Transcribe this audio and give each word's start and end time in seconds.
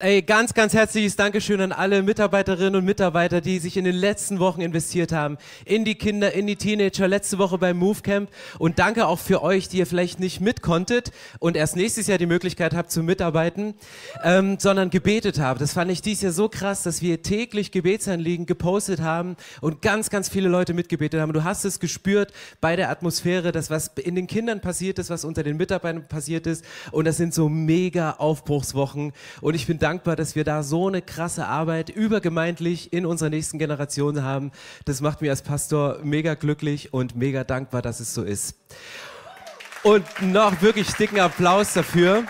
Ey, 0.00 0.22
ganz, 0.22 0.54
ganz 0.54 0.74
herzliches 0.74 1.16
Dankeschön 1.16 1.60
an 1.60 1.72
alle 1.72 2.04
Mitarbeiterinnen 2.04 2.76
und 2.76 2.84
Mitarbeiter, 2.84 3.40
die 3.40 3.58
sich 3.58 3.76
in 3.76 3.84
den 3.84 3.96
letzten 3.96 4.38
Wochen 4.38 4.60
investiert 4.60 5.10
haben. 5.10 5.38
In 5.64 5.84
die 5.84 5.96
Kinder, 5.96 6.32
in 6.34 6.46
die 6.46 6.54
Teenager, 6.54 7.08
letzte 7.08 7.38
Woche 7.38 7.58
beim 7.58 7.78
Move 7.78 8.00
Camp. 8.02 8.30
Und 8.60 8.78
danke 8.78 9.08
auch 9.08 9.18
für 9.18 9.42
euch, 9.42 9.68
die 9.68 9.78
ihr 9.78 9.88
vielleicht 9.88 10.20
nicht 10.20 10.40
mitkonntet 10.40 11.10
und 11.40 11.56
erst 11.56 11.74
nächstes 11.74 12.06
Jahr 12.06 12.16
die 12.16 12.26
Möglichkeit 12.26 12.76
habt 12.76 12.92
zu 12.92 13.02
mitarbeiten, 13.02 13.74
ähm, 14.22 14.60
sondern 14.60 14.90
gebetet 14.90 15.40
habt. 15.40 15.60
Das 15.60 15.72
fand 15.72 15.90
ich 15.90 16.00
dieses 16.00 16.22
Jahr 16.22 16.32
so 16.32 16.48
krass, 16.48 16.84
dass 16.84 17.02
wir 17.02 17.24
täglich 17.24 17.72
Gebetsanliegen 17.72 18.46
gepostet 18.46 19.00
haben 19.00 19.34
und 19.60 19.82
ganz, 19.82 20.10
ganz 20.10 20.28
viele 20.28 20.48
Leute 20.48 20.74
mitgebetet 20.74 21.20
haben. 21.20 21.32
Du 21.32 21.42
hast 21.42 21.64
es 21.64 21.80
gespürt 21.80 22.32
bei 22.60 22.76
der 22.76 22.90
Atmosphäre, 22.90 23.50
dass 23.50 23.68
was 23.68 23.88
in 23.96 24.14
den 24.14 24.28
Kindern 24.28 24.60
passiert 24.60 25.00
ist, 25.00 25.10
was 25.10 25.24
unter 25.24 25.42
den 25.42 25.56
Mitarbeitern 25.56 26.06
passiert 26.06 26.46
ist. 26.46 26.64
Und 26.92 27.04
das 27.04 27.16
sind 27.16 27.34
so 27.34 27.48
mega 27.48 28.12
Aufbruchswochen. 28.12 29.12
Und 29.40 29.54
ich 29.54 29.66
bin 29.66 29.80
dass 30.16 30.34
wir 30.34 30.44
da 30.44 30.62
so 30.62 30.88
eine 30.88 31.02
krasse 31.02 31.46
Arbeit 31.46 31.88
übergemeindlich 31.88 32.92
in 32.92 33.06
unserer 33.06 33.30
nächsten 33.30 33.58
Generation 33.58 34.22
haben. 34.22 34.52
Das 34.84 35.00
macht 35.00 35.20
mich 35.20 35.30
als 35.30 35.42
Pastor 35.42 35.98
mega 36.02 36.34
glücklich 36.34 36.92
und 36.92 37.16
mega 37.16 37.44
dankbar, 37.44 37.82
dass 37.82 38.00
es 38.00 38.12
so 38.14 38.22
ist. 38.22 38.56
Und 39.82 40.04
noch 40.20 40.60
wirklich 40.60 40.92
dicken 40.92 41.20
Applaus 41.20 41.72
dafür. 41.72 42.24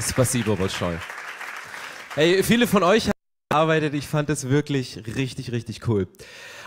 Spasibo 0.00 0.56
Bolschoi. 0.56 0.96
Hey, 2.14 2.42
viele 2.42 2.66
von 2.66 2.82
euch 2.82 3.13
gearbeitet. 3.54 3.94
Ich 3.94 4.08
fand 4.08 4.30
es 4.30 4.48
wirklich 4.48 5.02
richtig, 5.16 5.52
richtig 5.52 5.86
cool. 5.86 6.08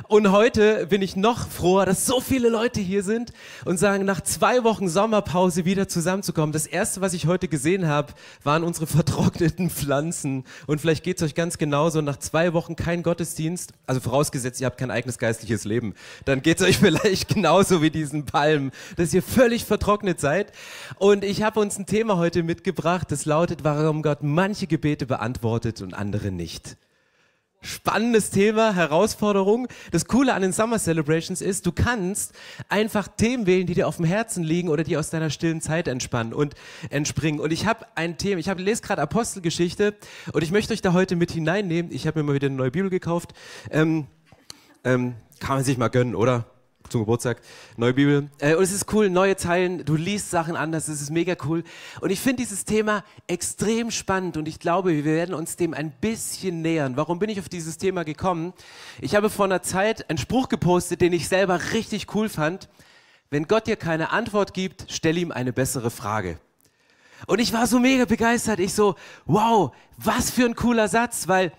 Und 0.07 0.31
heute 0.31 0.87
bin 0.87 1.01
ich 1.01 1.17
noch 1.17 1.49
froher, 1.49 1.85
dass 1.85 2.05
so 2.05 2.21
viele 2.21 2.47
Leute 2.47 2.79
hier 2.79 3.03
sind 3.03 3.33
und 3.65 3.77
sagen, 3.77 4.05
nach 4.05 4.21
zwei 4.21 4.63
Wochen 4.63 4.87
Sommerpause 4.87 5.65
wieder 5.65 5.89
zusammenzukommen. 5.89 6.53
Das 6.53 6.65
erste, 6.65 7.01
was 7.01 7.13
ich 7.13 7.25
heute 7.25 7.49
gesehen 7.49 7.87
habe, 7.87 8.13
waren 8.43 8.63
unsere 8.63 8.87
vertrockneten 8.87 9.69
Pflanzen. 9.69 10.45
Und 10.65 10.79
vielleicht 10.79 11.03
geht 11.03 11.17
es 11.17 11.23
euch 11.23 11.35
ganz 11.35 11.57
genauso. 11.57 11.99
Nach 12.01 12.17
zwei 12.17 12.53
Wochen 12.53 12.77
kein 12.77 13.03
Gottesdienst, 13.03 13.73
also 13.85 13.99
vorausgesetzt, 13.99 14.61
ihr 14.61 14.67
habt 14.67 14.77
kein 14.77 14.91
eigenes 14.91 15.17
geistliches 15.17 15.65
Leben, 15.65 15.93
dann 16.23 16.41
geht 16.41 16.61
es 16.61 16.65
euch 16.65 16.77
vielleicht 16.77 17.27
genauso 17.27 17.81
wie 17.81 17.91
diesen 17.91 18.25
Palmen, 18.25 18.71
dass 18.95 19.13
ihr 19.13 19.23
völlig 19.23 19.65
vertrocknet 19.65 20.21
seid. 20.21 20.53
Und 20.99 21.25
ich 21.25 21.41
habe 21.41 21.59
uns 21.59 21.77
ein 21.77 21.85
Thema 21.85 22.17
heute 22.17 22.43
mitgebracht, 22.43 23.11
das 23.11 23.25
lautet, 23.25 23.65
warum 23.65 24.03
Gott 24.03 24.19
manche 24.21 24.67
Gebete 24.67 25.05
beantwortet 25.05 25.81
und 25.81 25.93
andere 25.93 26.31
nicht. 26.31 26.76
Spannendes 27.61 28.29
Thema, 28.29 28.75
Herausforderung. 28.75 29.67
Das 29.91 30.05
Coole 30.05 30.33
an 30.33 30.43
den 30.43 30.53
Summer 30.53 30.77
Celebrations 30.77 31.41
ist, 31.41 31.65
du 31.65 31.71
kannst 31.71 32.33
einfach 32.69 33.07
Themen 33.07 33.47
wählen, 33.47 33.65
die 33.65 33.73
dir 33.73 33.87
auf 33.87 33.97
dem 33.97 34.05
Herzen 34.05 34.43
liegen 34.43 34.69
oder 34.69 34.83
die 34.83 34.95
aus 34.95 35.09
deiner 35.09 35.31
stillen 35.31 35.59
Zeit 35.59 35.87
entspannen 35.87 36.33
und 36.33 36.53
entspringen. 36.89 37.39
Und 37.39 37.51
ich 37.51 37.65
habe 37.65 37.85
ein 37.95 38.17
Thema, 38.17 38.39
ich 38.39 38.49
habe 38.49 38.61
lese 38.61 38.83
gerade 38.83 39.01
Apostelgeschichte 39.01 39.95
und 40.33 40.43
ich 40.43 40.51
möchte 40.51 40.73
euch 40.73 40.81
da 40.81 40.93
heute 40.93 41.15
mit 41.15 41.31
hineinnehmen. 41.31 41.91
Ich 41.91 42.05
habe 42.05 42.19
mir 42.19 42.27
mal 42.27 42.35
wieder 42.35 42.47
eine 42.47 42.55
neue 42.55 42.71
Bibel 42.71 42.91
gekauft. 42.91 43.33
Ähm, 43.71 44.05
ähm, 44.83 45.15
kann 45.39 45.55
man 45.57 45.63
sich 45.63 45.77
mal 45.77 45.89
gönnen, 45.89 46.15
oder? 46.15 46.45
Zum 46.89 47.01
Geburtstag, 47.01 47.41
neue 47.75 47.93
Bibel. 47.93 48.29
Äh, 48.39 48.55
und 48.55 48.63
es 48.63 48.71
ist 48.71 48.91
cool, 48.93 49.09
neue 49.09 49.35
Zeilen, 49.35 49.85
du 49.85 49.95
liest 49.95 50.31
Sachen 50.31 50.55
anders, 50.55 50.87
es 50.87 51.01
ist 51.01 51.09
mega 51.09 51.35
cool. 51.45 51.63
Und 52.01 52.09
ich 52.09 52.19
finde 52.19 52.43
dieses 52.43 52.65
Thema 52.65 53.03
extrem 53.27 53.91
spannend 53.91 54.37
und 54.37 54.47
ich 54.47 54.59
glaube, 54.59 54.91
wir 54.91 55.05
werden 55.05 55.35
uns 55.35 55.55
dem 55.55 55.73
ein 55.73 55.91
bisschen 55.91 56.61
nähern. 56.61 56.97
Warum 56.97 57.19
bin 57.19 57.29
ich 57.29 57.39
auf 57.39 57.49
dieses 57.49 57.77
Thema 57.77 58.03
gekommen? 58.03 58.53
Ich 59.01 59.15
habe 59.15 59.29
vor 59.29 59.45
einer 59.45 59.61
Zeit 59.61 60.09
einen 60.09 60.17
Spruch 60.17 60.49
gepostet, 60.49 61.01
den 61.01 61.13
ich 61.13 61.27
selber 61.27 61.59
richtig 61.73 62.13
cool 62.15 62.29
fand. 62.29 62.69
Wenn 63.29 63.47
Gott 63.47 63.67
dir 63.67 63.75
keine 63.75 64.11
Antwort 64.11 64.53
gibt, 64.53 64.85
stell 64.89 65.17
ihm 65.17 65.31
eine 65.31 65.51
bessere 65.51 65.91
Frage. 65.91 66.39
Und 67.25 67.39
ich 67.39 67.51
war 67.51 67.67
so 67.67 67.79
mega 67.79 68.05
begeistert. 68.05 68.59
Ich 68.59 68.73
so, 68.73 68.95
wow, 69.25 69.73
was 69.97 70.29
für 70.29 70.45
ein 70.45 70.55
cooler 70.55 70.87
Satz, 70.87 71.27
weil 71.27 71.51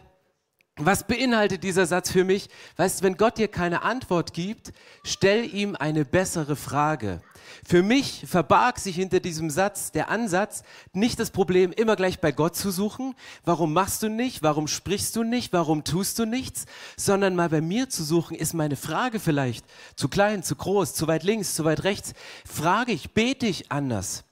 was 0.78 1.06
beinhaltet 1.06 1.64
dieser 1.64 1.86
Satz 1.86 2.10
für 2.10 2.24
mich? 2.24 2.48
Weißt 2.76 3.00
du, 3.00 3.04
wenn 3.04 3.16
Gott 3.16 3.38
dir 3.38 3.48
keine 3.48 3.82
Antwort 3.82 4.32
gibt, 4.32 4.72
stell 5.04 5.52
ihm 5.52 5.76
eine 5.76 6.04
bessere 6.04 6.56
Frage. 6.56 7.20
Für 7.66 7.82
mich 7.82 8.24
verbarg 8.26 8.78
sich 8.78 8.96
hinter 8.96 9.20
diesem 9.20 9.50
Satz 9.50 9.90
der 9.90 10.10
Ansatz, 10.10 10.62
nicht 10.92 11.18
das 11.18 11.30
Problem 11.30 11.72
immer 11.72 11.96
gleich 11.96 12.20
bei 12.20 12.32
Gott 12.32 12.56
zu 12.56 12.70
suchen. 12.70 13.14
Warum 13.44 13.72
machst 13.72 14.02
du 14.02 14.08
nicht? 14.08 14.42
Warum 14.42 14.68
sprichst 14.68 15.16
du 15.16 15.24
nicht? 15.24 15.52
Warum 15.52 15.84
tust 15.84 16.18
du 16.18 16.24
nichts? 16.24 16.66
Sondern 16.96 17.34
mal 17.34 17.48
bei 17.48 17.60
mir 17.60 17.88
zu 17.88 18.04
suchen, 18.04 18.36
ist 18.36 18.54
meine 18.54 18.76
Frage 18.76 19.18
vielleicht 19.20 19.64
zu 19.96 20.08
klein, 20.08 20.42
zu 20.42 20.56
groß, 20.56 20.94
zu 20.94 21.06
weit 21.08 21.24
links, 21.24 21.54
zu 21.54 21.64
weit 21.64 21.84
rechts? 21.84 22.12
Frage 22.44 22.92
ich, 22.92 23.12
bete 23.12 23.46
ich 23.46 23.72
anders? 23.72 24.24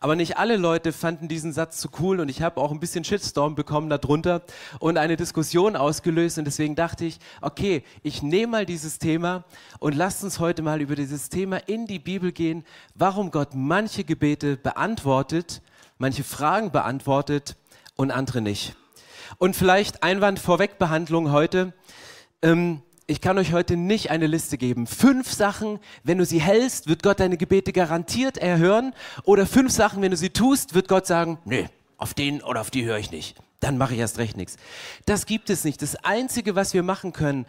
Aber 0.00 0.14
nicht 0.14 0.36
alle 0.36 0.56
Leute 0.56 0.92
fanden 0.92 1.26
diesen 1.26 1.52
Satz 1.52 1.78
zu 1.78 1.88
cool 1.98 2.20
und 2.20 2.28
ich 2.28 2.40
habe 2.40 2.60
auch 2.60 2.70
ein 2.70 2.78
bisschen 2.78 3.02
Shitstorm 3.02 3.56
bekommen 3.56 3.90
darunter 3.90 4.42
und 4.78 4.96
eine 4.96 5.16
Diskussion 5.16 5.74
ausgelöst 5.74 6.38
und 6.38 6.44
deswegen 6.44 6.76
dachte 6.76 7.04
ich, 7.04 7.18
okay, 7.40 7.82
ich 8.04 8.22
nehme 8.22 8.52
mal 8.52 8.66
dieses 8.66 8.98
Thema 8.98 9.44
und 9.80 9.96
lasst 9.96 10.22
uns 10.22 10.38
heute 10.38 10.62
mal 10.62 10.80
über 10.80 10.94
dieses 10.94 11.30
Thema 11.30 11.56
in 11.66 11.86
die 11.86 11.98
Bibel 11.98 12.30
gehen, 12.30 12.64
warum 12.94 13.32
Gott 13.32 13.54
manche 13.54 14.04
Gebete 14.04 14.56
beantwortet, 14.56 15.62
manche 15.98 16.22
Fragen 16.22 16.70
beantwortet 16.70 17.56
und 17.96 18.12
andere 18.12 18.40
nicht. 18.40 18.76
Und 19.38 19.56
vielleicht 19.56 20.04
Einwand 20.04 20.38
vorweg 20.38 20.78
Behandlung 20.78 21.32
heute. 21.32 21.74
Ähm, 22.40 22.82
ich 23.08 23.22
kann 23.22 23.38
euch 23.38 23.52
heute 23.54 23.76
nicht 23.76 24.10
eine 24.10 24.26
Liste 24.26 24.58
geben. 24.58 24.86
Fünf 24.86 25.32
Sachen, 25.32 25.80
wenn 26.04 26.18
du 26.18 26.26
sie 26.26 26.42
hältst, 26.42 26.88
wird 26.88 27.02
Gott 27.02 27.20
deine 27.20 27.38
Gebete 27.38 27.72
garantiert 27.72 28.36
erhören. 28.36 28.94
Oder 29.24 29.46
fünf 29.46 29.72
Sachen, 29.72 30.02
wenn 30.02 30.10
du 30.10 30.16
sie 30.16 30.28
tust, 30.28 30.74
wird 30.74 30.88
Gott 30.88 31.06
sagen, 31.06 31.38
nee, 31.46 31.68
auf 31.96 32.12
den 32.12 32.42
oder 32.42 32.60
auf 32.60 32.70
die 32.70 32.84
höre 32.84 32.98
ich 32.98 33.10
nicht. 33.10 33.38
Dann 33.60 33.78
mache 33.78 33.94
ich 33.94 34.00
erst 34.00 34.18
recht 34.18 34.36
nichts. 34.36 34.56
Das 35.06 35.24
gibt 35.24 35.48
es 35.48 35.64
nicht. 35.64 35.80
Das 35.80 35.96
Einzige, 36.04 36.54
was 36.54 36.74
wir 36.74 36.82
machen 36.82 37.14
können, 37.14 37.46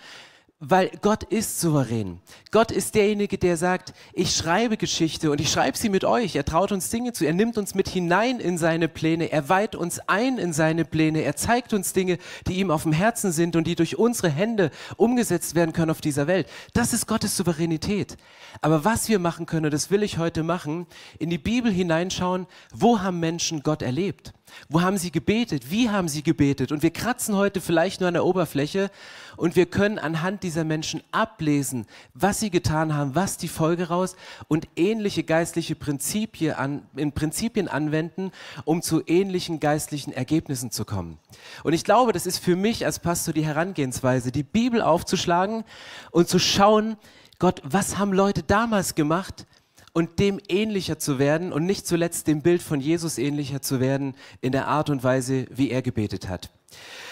weil 0.59 0.91
Gott 1.01 1.23
ist 1.23 1.61
souverän. 1.61 2.19
Gott 2.51 2.71
ist 2.71 2.93
derjenige, 2.93 3.37
der 3.37 3.55
sagt, 3.55 3.93
ich 4.11 4.35
schreibe 4.35 4.75
Geschichte 4.75 5.31
und 5.31 5.39
ich 5.39 5.49
schreibe 5.49 5.77
sie 5.77 5.87
mit 5.87 6.03
euch. 6.03 6.35
Er 6.35 6.43
traut 6.43 6.73
uns 6.73 6.89
Dinge 6.89 7.13
zu. 7.13 7.25
Er 7.25 7.33
nimmt 7.33 7.57
uns 7.57 7.75
mit 7.75 7.87
hinein 7.87 8.41
in 8.41 8.57
seine 8.57 8.89
Pläne. 8.89 9.31
Er 9.31 9.47
weiht 9.47 9.73
uns 9.75 9.99
ein 10.07 10.37
in 10.37 10.51
seine 10.51 10.83
Pläne. 10.83 11.21
Er 11.21 11.37
zeigt 11.37 11.73
uns 11.73 11.93
Dinge, 11.93 12.17
die 12.45 12.55
ihm 12.55 12.71
auf 12.71 12.83
dem 12.83 12.91
Herzen 12.91 13.31
sind 13.31 13.55
und 13.55 13.67
die 13.67 13.75
durch 13.75 13.97
unsere 13.97 14.29
Hände 14.29 14.69
umgesetzt 14.97 15.55
werden 15.55 15.71
können 15.71 15.91
auf 15.91 16.01
dieser 16.01 16.27
Welt. 16.27 16.49
Das 16.73 16.91
ist 16.91 17.07
Gottes 17.07 17.37
Souveränität. 17.37 18.17
Aber 18.59 18.83
was 18.83 19.07
wir 19.07 19.19
machen 19.19 19.45
können, 19.45 19.71
das 19.71 19.91
will 19.91 20.03
ich 20.03 20.17
heute 20.17 20.43
machen, 20.43 20.87
in 21.19 21.29
die 21.29 21.37
Bibel 21.37 21.71
hineinschauen, 21.71 22.47
wo 22.73 22.99
haben 22.99 23.21
Menschen 23.21 23.63
Gott 23.63 23.81
erlebt? 23.81 24.33
Wo 24.67 24.81
haben 24.81 24.97
sie 24.97 25.11
gebetet? 25.11 25.71
Wie 25.71 25.89
haben 25.89 26.07
sie 26.07 26.23
gebetet? 26.23 26.71
Und 26.71 26.83
wir 26.83 26.91
kratzen 26.91 27.35
heute 27.35 27.61
vielleicht 27.61 27.99
nur 27.99 28.07
an 28.07 28.13
der 28.13 28.25
Oberfläche 28.25 28.91
und 29.37 29.55
wir 29.55 29.65
können 29.65 29.99
anhand 29.99 30.43
dieser 30.43 30.63
Menschen 30.63 31.01
ablesen, 31.11 31.85
was 32.13 32.39
sie 32.39 32.49
getan 32.49 32.95
haben, 32.95 33.15
was 33.15 33.37
die 33.37 33.47
Folge 33.47 33.87
raus 33.87 34.15
und 34.47 34.67
ähnliche 34.75 35.23
geistliche 35.23 35.75
Prinzipien, 35.75 36.53
an, 36.53 36.83
in 36.95 37.11
Prinzipien 37.11 37.67
anwenden, 37.67 38.31
um 38.65 38.81
zu 38.81 39.01
ähnlichen 39.05 39.59
geistlichen 39.59 40.11
Ergebnissen 40.11 40.71
zu 40.71 40.85
kommen. 40.85 41.17
Und 41.63 41.73
ich 41.73 41.83
glaube, 41.83 42.13
das 42.13 42.25
ist 42.25 42.39
für 42.39 42.55
mich 42.55 42.85
als 42.85 42.99
Pastor 42.99 43.33
die 43.33 43.45
Herangehensweise, 43.45 44.31
die 44.31 44.43
Bibel 44.43 44.81
aufzuschlagen 44.81 45.63
und 46.11 46.27
zu 46.27 46.39
schauen, 46.39 46.97
Gott, 47.39 47.61
was 47.63 47.97
haben 47.97 48.11
Leute 48.11 48.43
damals 48.43 48.95
gemacht? 48.95 49.45
Und 49.93 50.19
dem 50.19 50.39
ähnlicher 50.47 50.99
zu 50.99 51.19
werden 51.19 51.51
und 51.51 51.65
nicht 51.65 51.87
zuletzt 51.87 52.27
dem 52.27 52.41
Bild 52.41 52.61
von 52.61 52.79
Jesus 52.79 53.17
ähnlicher 53.17 53.61
zu 53.61 53.79
werden 53.79 54.15
in 54.41 54.51
der 54.51 54.67
Art 54.67 54.89
und 54.89 55.03
Weise, 55.03 55.47
wie 55.49 55.71
er 55.71 55.81
gebetet 55.81 56.29
hat. 56.29 56.51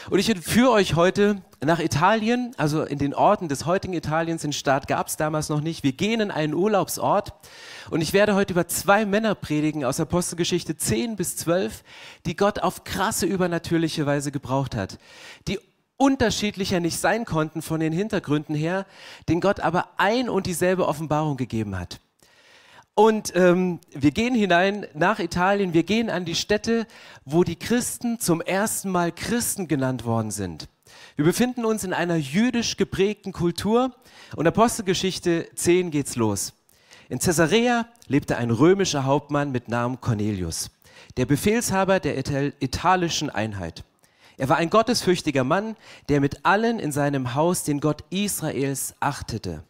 Und 0.10 0.20
ich 0.20 0.34
führe 0.40 0.72
euch 0.72 0.96
heute 0.96 1.42
nach 1.60 1.80
Italien, 1.80 2.54
also 2.58 2.84
in 2.84 2.98
den 2.98 3.14
Orten 3.14 3.50
des 3.50 3.66
heutigen 3.66 3.94
Italiens. 3.94 4.44
Den 4.44 4.54
Staat 4.54 4.88
gab 4.88 5.08
es 5.08 5.18
damals 5.18 5.50
noch 5.50 5.60
nicht. 5.60 5.84
Wir 5.84 5.92
gehen 5.92 6.22
in 6.22 6.32
einen 6.32 6.54
Urlaubsort 6.54 7.34
und 7.90 8.02
ich 8.02 8.14
werde 8.14 8.36
heute 8.36 8.54
über 8.54 8.68
zwei 8.68 9.06
Männer 9.06 9.36
predigen 9.36 9.84
aus 9.84 10.00
Apostelgeschichte 10.00 10.78
10 10.78 11.18
bis 11.18 11.36
12, 11.38 11.84
die 12.26 12.36
Gott 12.38 12.60
auf 12.60 12.86
krasse 12.86 13.26
übernatürliche 13.26 14.06
Weise 14.06 14.32
gebraucht 14.32 14.76
hat, 14.76 14.98
die 15.48 15.60
unterschiedlicher 15.98 16.80
nicht 16.80 17.00
sein 17.00 17.26
konnten 17.26 17.62
von 17.62 17.80
den 17.80 17.92
Hintergründen 17.92 18.56
her, 18.56 18.86
den 19.28 19.42
Gott 19.42 19.60
aber 19.60 19.90
ein 19.98 20.30
und 20.30 20.46
dieselbe 20.46 20.88
Offenbarung 20.88 21.38
gegeben 21.38 21.78
hat. 21.78 22.00
Und 22.98 23.32
ähm, 23.36 23.80
wir 23.92 24.10
gehen 24.10 24.34
hinein 24.34 24.88
nach 24.96 25.20
Italien, 25.20 25.72
wir 25.72 25.84
gehen 25.84 26.10
an 26.10 26.26
die 26.26 26.34
Städte, 26.34 26.88
wo 27.26 27.44
die 27.44 27.56
Christen 27.56 28.20
zum 28.20 28.42
ersten 28.42 28.90
Mal 28.90 29.12
Christen 29.12 29.68
genannt 29.68 30.04
worden 30.04 30.32
sind. 30.32 30.68
Wir 31.16 31.24
befinden 31.24 31.64
uns 31.64 31.84
in 31.84 31.94
einer 31.94 32.16
jüdisch 32.16 32.76
geprägten 32.76 33.34
Kultur 33.34 33.92
und 34.36 34.48
Apostelgeschichte 34.48 35.48
10 35.54 35.92
geht's 35.92 36.16
los. 36.16 36.54
In 37.08 37.20
Caesarea 37.20 37.86
lebte 38.08 38.36
ein 38.36 38.50
römischer 38.50 39.06
Hauptmann 39.06 39.52
mit 39.52 39.68
Namen 39.70 40.02
Cornelius, 40.02 40.72
der 41.18 41.28
Befehlshaber 41.28 42.00
der 42.00 42.18
italischen 42.18 43.30
Einheit. 43.30 43.84
Er 44.38 44.50
war 44.50 44.58
ein 44.58 44.72
gottesfürchtiger 44.72 45.44
Mann, 45.44 45.76
der 46.10 46.20
mit 46.20 46.48
allen 46.48 46.80
in 46.80 46.92
seinem 46.92 47.36
Haus 47.36 47.64
den 47.64 47.80
Gott 47.80 48.04
Israels 48.10 48.96
achtete. 49.00 49.62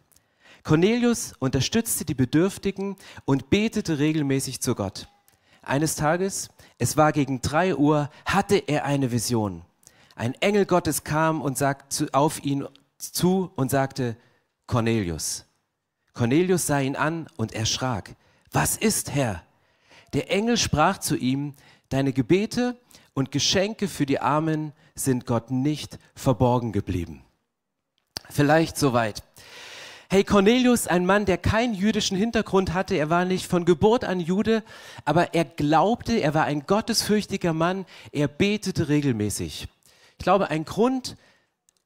Cornelius 0.67 1.31
unterstützte 1.39 2.03
die 2.03 2.13
Bedürftigen 2.13 2.97
und 3.23 3.49
betete 3.49 3.99
regelmäßig 3.99 4.59
zu 4.59 4.75
Gott. 4.75 5.07
eines 5.61 5.95
Tages, 5.95 6.49
es 6.77 6.97
war 6.97 7.13
gegen 7.13 7.41
drei 7.41 7.73
Uhr, 7.73 8.09
hatte 8.25 8.57
er 8.57 8.83
eine 8.83 9.13
Vision. 9.13 9.61
Ein 10.17 10.33
Engel 10.41 10.65
Gottes 10.65 11.05
kam 11.05 11.41
und 11.41 11.57
sagte 11.57 12.09
auf 12.11 12.43
ihn 12.43 12.67
zu 12.97 13.49
und 13.55 13.71
sagte, 13.71 14.17
Cornelius. 14.65 15.45
Cornelius 16.13 16.67
sah 16.67 16.81
ihn 16.81 16.97
an 16.97 17.27
und 17.37 17.53
erschrak. 17.53 18.17
Was 18.51 18.75
ist, 18.75 19.15
Herr? 19.15 19.43
Der 20.11 20.29
Engel 20.29 20.57
sprach 20.57 20.97
zu 20.97 21.15
ihm, 21.15 21.53
deine 21.87 22.11
Gebete 22.11 22.77
und 23.13 23.31
Geschenke 23.31 23.87
für 23.87 24.05
die 24.05 24.19
Armen 24.19 24.73
sind 24.95 25.25
Gott 25.25 25.49
nicht 25.49 25.97
verborgen 26.13 26.73
geblieben. 26.73 27.23
Vielleicht 28.29 28.77
soweit. 28.77 29.23
Hey, 30.09 30.23
Cornelius, 30.23 30.87
ein 30.87 31.05
Mann, 31.05 31.25
der 31.25 31.37
keinen 31.37 31.73
jüdischen 31.73 32.15
Hintergrund 32.15 32.73
hatte, 32.73 32.95
er 32.95 33.09
war 33.09 33.25
nicht 33.25 33.45
von 33.45 33.65
Geburt 33.65 34.05
an 34.05 34.21
Jude, 34.21 34.63
aber 35.03 35.33
er 35.33 35.43
glaubte, 35.43 36.21
er 36.21 36.33
war 36.33 36.45
ein 36.45 36.65
gottesfürchtiger 36.65 37.51
Mann, 37.51 37.85
er 38.13 38.29
betete 38.29 38.87
regelmäßig. 38.87 39.67
Ich 40.17 40.23
glaube, 40.23 40.49
ein 40.49 40.63
Grund, 40.63 41.17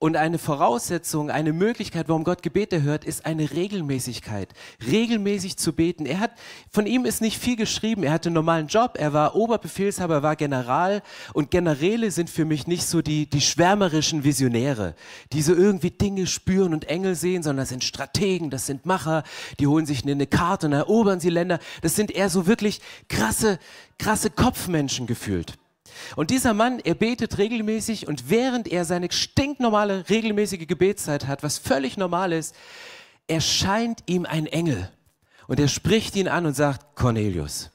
und 0.01 0.17
eine 0.17 0.39
Voraussetzung, 0.39 1.29
eine 1.29 1.53
Möglichkeit, 1.53 2.09
warum 2.09 2.23
Gott 2.23 2.41
Gebete 2.41 2.81
hört, 2.81 3.05
ist 3.05 3.27
eine 3.27 3.51
Regelmäßigkeit. 3.51 4.49
Regelmäßig 4.83 5.57
zu 5.57 5.73
beten. 5.73 6.07
Er 6.07 6.19
hat, 6.19 6.31
von 6.71 6.87
ihm 6.87 7.05
ist 7.05 7.21
nicht 7.21 7.37
viel 7.37 7.55
geschrieben. 7.55 8.01
Er 8.01 8.11
hatte 8.11 8.29
einen 8.29 8.33
normalen 8.33 8.65
Job. 8.65 8.95
Er 8.97 9.13
war 9.13 9.35
Oberbefehlshaber, 9.35 10.15
er 10.15 10.23
war 10.23 10.35
General. 10.35 11.03
Und 11.33 11.51
Generäle 11.51 12.09
sind 12.09 12.31
für 12.31 12.45
mich 12.45 12.65
nicht 12.65 12.87
so 12.87 13.03
die, 13.03 13.29
die 13.29 13.41
schwärmerischen 13.41 14.23
Visionäre, 14.23 14.95
die 15.33 15.43
so 15.43 15.53
irgendwie 15.53 15.91
Dinge 15.91 16.25
spüren 16.25 16.73
und 16.73 16.85
Engel 16.85 17.13
sehen, 17.13 17.43
sondern 17.43 17.61
das 17.61 17.69
sind 17.69 17.83
Strategen, 17.83 18.49
das 18.49 18.65
sind 18.65 18.87
Macher, 18.87 19.21
die 19.59 19.67
holen 19.67 19.85
sich 19.85 20.03
eine 20.03 20.25
Karte 20.25 20.65
und 20.65 20.73
erobern 20.73 21.19
sie 21.19 21.29
Länder. 21.29 21.59
Das 21.83 21.95
sind 21.95 22.09
eher 22.09 22.31
so 22.31 22.47
wirklich 22.47 22.81
krasse, 23.07 23.59
krasse 23.99 24.31
Kopfmenschen 24.31 25.05
gefühlt. 25.05 25.59
Und 26.15 26.29
dieser 26.31 26.53
Mann, 26.53 26.79
er 26.79 26.95
betet 26.95 27.37
regelmäßig 27.37 28.07
und 28.07 28.29
während 28.29 28.67
er 28.67 28.85
seine 28.85 29.11
stinknormale, 29.11 30.09
regelmäßige 30.09 30.67
Gebetszeit 30.67 31.27
hat, 31.27 31.43
was 31.43 31.57
völlig 31.57 31.97
normal 31.97 32.33
ist, 32.33 32.55
erscheint 33.27 34.03
ihm 34.07 34.25
ein 34.25 34.45
Engel 34.45 34.89
und 35.47 35.59
er 35.59 35.67
spricht 35.67 36.15
ihn 36.15 36.27
an 36.27 36.45
und 36.45 36.53
sagt, 36.53 36.95
Cornelius. 36.95 37.71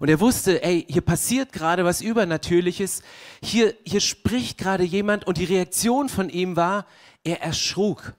Und 0.00 0.08
er 0.08 0.20
wusste, 0.20 0.62
ey, 0.62 0.84
hier 0.88 1.02
passiert 1.02 1.52
gerade 1.52 1.84
was 1.84 2.00
Übernatürliches, 2.00 3.02
hier, 3.42 3.74
hier 3.84 4.00
spricht 4.00 4.58
gerade 4.58 4.84
jemand 4.84 5.26
und 5.26 5.38
die 5.38 5.44
Reaktion 5.44 6.08
von 6.08 6.28
ihm 6.28 6.56
war, 6.56 6.86
er 7.22 7.42
erschrug. 7.42 8.14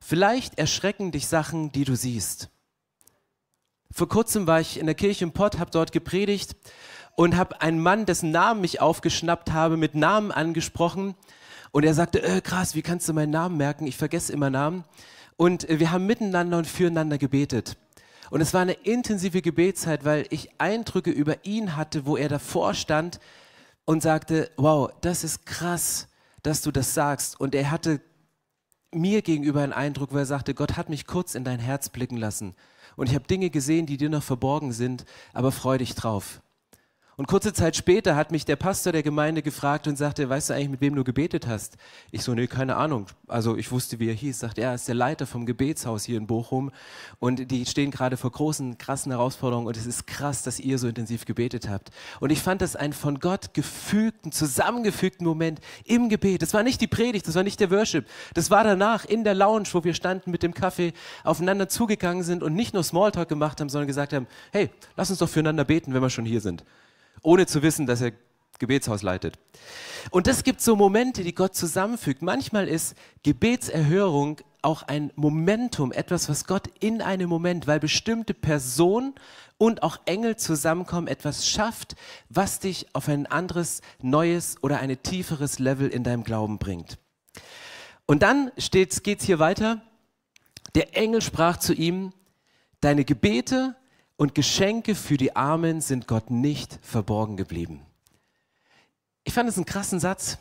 Vielleicht 0.00 0.58
erschrecken 0.58 1.10
dich 1.10 1.26
Sachen, 1.26 1.72
die 1.72 1.84
du 1.84 1.96
siehst. 1.96 2.50
Vor 3.90 4.08
kurzem 4.08 4.46
war 4.46 4.60
ich 4.60 4.78
in 4.78 4.86
der 4.86 4.94
Kirche 4.94 5.24
im 5.24 5.32
Pott, 5.32 5.58
habe 5.58 5.70
dort 5.70 5.92
gepredigt 5.92 6.54
und 7.18 7.36
habe 7.36 7.60
einen 7.60 7.80
Mann, 7.80 8.06
dessen 8.06 8.30
Namen 8.30 8.62
ich 8.62 8.80
aufgeschnappt 8.80 9.50
habe, 9.50 9.76
mit 9.76 9.96
Namen 9.96 10.30
angesprochen. 10.30 11.16
Und 11.72 11.84
er 11.84 11.92
sagte, 11.92 12.22
äh, 12.22 12.40
krass, 12.40 12.76
wie 12.76 12.82
kannst 12.82 13.08
du 13.08 13.12
meinen 13.12 13.32
Namen 13.32 13.56
merken? 13.56 13.88
Ich 13.88 13.96
vergesse 13.96 14.32
immer 14.32 14.50
Namen. 14.50 14.84
Und 15.36 15.68
äh, 15.68 15.80
wir 15.80 15.90
haben 15.90 16.06
miteinander 16.06 16.58
und 16.58 16.68
füreinander 16.68 17.18
gebetet. 17.18 17.76
Und 18.30 18.40
es 18.40 18.54
war 18.54 18.60
eine 18.60 18.74
intensive 18.74 19.42
Gebetszeit, 19.42 20.04
weil 20.04 20.26
ich 20.30 20.60
Eindrücke 20.60 21.10
über 21.10 21.44
ihn 21.44 21.74
hatte, 21.74 22.06
wo 22.06 22.16
er 22.16 22.28
davor 22.28 22.72
stand 22.74 23.18
und 23.84 24.00
sagte, 24.00 24.52
wow, 24.56 24.88
das 25.00 25.24
ist 25.24 25.44
krass, 25.44 26.06
dass 26.44 26.62
du 26.62 26.70
das 26.70 26.94
sagst. 26.94 27.40
Und 27.40 27.56
er 27.56 27.72
hatte 27.72 28.00
mir 28.94 29.22
gegenüber 29.22 29.62
einen 29.62 29.72
Eindruck, 29.72 30.12
wo 30.12 30.18
er 30.18 30.26
sagte, 30.26 30.54
Gott 30.54 30.76
hat 30.76 30.88
mich 30.88 31.04
kurz 31.04 31.34
in 31.34 31.42
dein 31.42 31.58
Herz 31.58 31.88
blicken 31.88 32.16
lassen. 32.16 32.54
Und 32.94 33.08
ich 33.08 33.16
habe 33.16 33.26
Dinge 33.26 33.50
gesehen, 33.50 33.86
die 33.86 33.96
dir 33.96 34.08
noch 34.08 34.22
verborgen 34.22 34.70
sind, 34.70 35.04
aber 35.32 35.50
freu 35.50 35.78
dich 35.78 35.96
drauf. 35.96 36.42
Und 37.18 37.26
kurze 37.26 37.52
Zeit 37.52 37.74
später 37.74 38.14
hat 38.14 38.30
mich 38.30 38.44
der 38.44 38.54
Pastor 38.54 38.92
der 38.92 39.02
Gemeinde 39.02 39.42
gefragt 39.42 39.88
und 39.88 39.96
sagte, 39.96 40.28
weißt 40.28 40.50
du 40.50 40.54
eigentlich, 40.54 40.68
mit 40.68 40.80
wem 40.80 40.94
du 40.94 41.02
gebetet 41.02 41.48
hast? 41.48 41.76
Ich 42.12 42.22
so, 42.22 42.32
nee, 42.32 42.46
keine 42.46 42.76
Ahnung. 42.76 43.06
Also 43.26 43.56
ich 43.56 43.72
wusste, 43.72 43.98
wie 43.98 44.06
er 44.06 44.14
hieß. 44.14 44.38
Sagt 44.38 44.56
er, 44.56 44.72
ist 44.72 44.86
der 44.86 44.94
Leiter 44.94 45.26
vom 45.26 45.44
Gebetshaus 45.44 46.04
hier 46.04 46.16
in 46.16 46.28
Bochum 46.28 46.70
und 47.18 47.50
die 47.50 47.66
stehen 47.66 47.90
gerade 47.90 48.16
vor 48.16 48.30
großen, 48.30 48.78
krassen 48.78 49.10
Herausforderungen 49.10 49.66
und 49.66 49.76
es 49.76 49.84
ist 49.84 50.06
krass, 50.06 50.44
dass 50.44 50.60
ihr 50.60 50.78
so 50.78 50.86
intensiv 50.86 51.24
gebetet 51.24 51.68
habt. 51.68 51.90
Und 52.20 52.30
ich 52.30 52.38
fand 52.38 52.62
das 52.62 52.76
einen 52.76 52.92
von 52.92 53.18
Gott 53.18 53.52
gefügten, 53.52 54.30
zusammengefügten 54.30 55.26
Moment 55.26 55.60
im 55.86 56.08
Gebet. 56.10 56.42
Das 56.42 56.54
war 56.54 56.62
nicht 56.62 56.80
die 56.80 56.86
Predigt, 56.86 57.26
das 57.26 57.34
war 57.34 57.42
nicht 57.42 57.58
der 57.58 57.72
Worship. 57.72 58.06
Das 58.34 58.52
war 58.52 58.62
danach 58.62 59.04
in 59.04 59.24
der 59.24 59.34
Lounge, 59.34 59.66
wo 59.72 59.82
wir 59.82 59.94
standen 59.94 60.30
mit 60.30 60.44
dem 60.44 60.54
Kaffee, 60.54 60.92
aufeinander 61.24 61.68
zugegangen 61.68 62.22
sind 62.22 62.44
und 62.44 62.54
nicht 62.54 62.74
nur 62.74 62.84
Smalltalk 62.84 63.28
gemacht 63.28 63.60
haben, 63.60 63.70
sondern 63.70 63.88
gesagt 63.88 64.12
haben, 64.12 64.28
hey, 64.52 64.70
lass 64.96 65.10
uns 65.10 65.18
doch 65.18 65.28
füreinander 65.28 65.64
beten, 65.64 65.94
wenn 65.94 66.02
wir 66.02 66.10
schon 66.10 66.24
hier 66.24 66.40
sind 66.40 66.62
ohne 67.22 67.46
zu 67.46 67.62
wissen, 67.62 67.86
dass 67.86 68.00
er 68.00 68.12
Gebetshaus 68.58 69.02
leitet. 69.02 69.38
Und 70.10 70.26
das 70.26 70.42
gibt 70.42 70.60
so 70.60 70.76
Momente, 70.76 71.22
die 71.22 71.34
Gott 71.34 71.54
zusammenfügt. 71.54 72.22
Manchmal 72.22 72.68
ist 72.68 72.96
Gebetserhörung 73.22 74.40
auch 74.62 74.82
ein 74.82 75.12
Momentum, 75.14 75.92
etwas, 75.92 76.28
was 76.28 76.44
Gott 76.44 76.68
in 76.80 77.00
einem 77.00 77.28
Moment, 77.28 77.66
weil 77.66 77.78
bestimmte 77.78 78.34
Personen 78.34 79.14
und 79.56 79.82
auch 79.82 79.98
Engel 80.04 80.36
zusammenkommen, 80.36 81.06
etwas 81.06 81.46
schafft, 81.46 81.94
was 82.28 82.58
dich 82.58 82.86
auf 82.92 83.08
ein 83.08 83.26
anderes, 83.26 83.82
neues 84.02 84.56
oder 84.62 84.80
ein 84.80 85.00
tieferes 85.02 85.58
Level 85.58 85.88
in 85.88 86.04
deinem 86.04 86.24
Glauben 86.24 86.58
bringt. 86.58 86.98
Und 88.06 88.22
dann 88.22 88.50
geht 88.56 88.92
es 88.92 89.24
hier 89.24 89.38
weiter. 89.38 89.80
Der 90.74 90.96
Engel 90.96 91.22
sprach 91.22 91.58
zu 91.58 91.72
ihm, 91.72 92.12
deine 92.80 93.04
Gebete 93.04 93.76
und 94.18 94.34
Geschenke 94.34 94.96
für 94.96 95.16
die 95.16 95.36
Armen 95.36 95.80
sind 95.80 96.08
Gott 96.08 96.30
nicht 96.30 96.80
verborgen 96.82 97.36
geblieben. 97.36 97.86
Ich 99.22 99.32
fand 99.32 99.48
es 99.48 99.56
einen 99.56 99.64
krassen 99.64 100.00
Satz. 100.00 100.38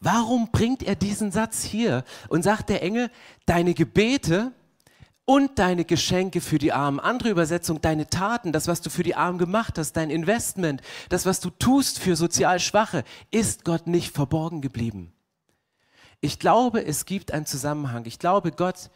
Warum 0.00 0.50
bringt 0.50 0.82
er 0.82 0.96
diesen 0.96 1.30
Satz 1.30 1.62
hier 1.62 2.04
und 2.28 2.42
sagt 2.42 2.68
der 2.68 2.82
Engel, 2.82 3.10
deine 3.46 3.74
Gebete 3.74 4.50
und 5.24 5.60
deine 5.60 5.84
Geschenke 5.84 6.40
für 6.40 6.58
die 6.58 6.72
Armen, 6.72 6.98
andere 6.98 7.30
Übersetzung, 7.30 7.80
deine 7.80 8.10
Taten, 8.10 8.50
das, 8.50 8.66
was 8.66 8.80
du 8.80 8.90
für 8.90 9.04
die 9.04 9.14
Armen 9.14 9.38
gemacht 9.38 9.78
hast, 9.78 9.92
dein 9.92 10.10
Investment, 10.10 10.82
das, 11.08 11.24
was 11.24 11.38
du 11.38 11.50
tust 11.50 12.00
für 12.00 12.16
sozial 12.16 12.58
Schwache, 12.58 13.04
ist 13.30 13.64
Gott 13.64 13.86
nicht 13.86 14.12
verborgen 14.12 14.62
geblieben. 14.62 15.12
Ich 16.20 16.40
glaube, 16.40 16.84
es 16.84 17.04
gibt 17.04 17.30
einen 17.30 17.46
Zusammenhang. 17.46 18.04
Ich 18.06 18.18
glaube, 18.18 18.50
Gott 18.50 18.90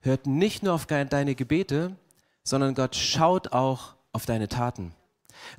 hört 0.00 0.26
nicht 0.26 0.62
nur 0.62 0.72
auf 0.72 0.86
deine 0.86 1.34
Gebete, 1.34 1.94
sondern 2.44 2.74
Gott 2.74 2.94
schaut 2.94 3.52
auch 3.52 3.94
auf 4.12 4.26
deine 4.26 4.48
Taten. 4.48 4.94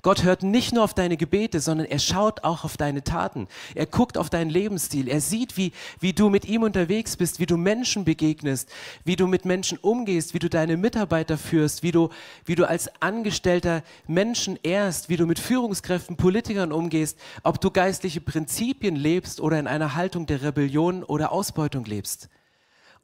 Gott 0.01 0.23
hört 0.23 0.43
nicht 0.43 0.73
nur 0.73 0.83
auf 0.83 0.93
deine 0.93 1.17
Gebete, 1.17 1.59
sondern 1.59 1.87
er 1.87 1.99
schaut 1.99 2.43
auch 2.43 2.63
auf 2.63 2.77
deine 2.77 3.03
Taten. 3.03 3.47
Er 3.73 3.85
guckt 3.85 4.17
auf 4.17 4.29
deinen 4.29 4.49
Lebensstil. 4.49 5.07
Er 5.07 5.21
sieht, 5.21 5.57
wie, 5.57 5.73
wie 5.99 6.13
du 6.13 6.29
mit 6.29 6.45
ihm 6.45 6.63
unterwegs 6.63 7.17
bist, 7.17 7.39
wie 7.39 7.45
du 7.45 7.57
Menschen 7.57 8.05
begegnest, 8.05 8.69
wie 9.03 9.15
du 9.15 9.27
mit 9.27 9.45
Menschen 9.45 9.77
umgehst, 9.77 10.33
wie 10.33 10.39
du 10.39 10.49
deine 10.49 10.77
Mitarbeiter 10.77 11.37
führst, 11.37 11.83
wie 11.83 11.91
du, 11.91 12.09
wie 12.45 12.55
du 12.55 12.67
als 12.67 12.89
Angestellter 13.01 13.83
Menschen 14.07 14.57
ehrst, 14.63 15.09
wie 15.09 15.17
du 15.17 15.25
mit 15.25 15.39
Führungskräften, 15.39 16.17
Politikern 16.17 16.71
umgehst, 16.71 17.17
ob 17.43 17.59
du 17.61 17.71
geistliche 17.71 18.21
Prinzipien 18.21 18.95
lebst 18.95 19.41
oder 19.41 19.59
in 19.59 19.67
einer 19.67 19.95
Haltung 19.95 20.25
der 20.25 20.41
Rebellion 20.41 21.03
oder 21.03 21.31
Ausbeutung 21.31 21.85
lebst. 21.85 22.29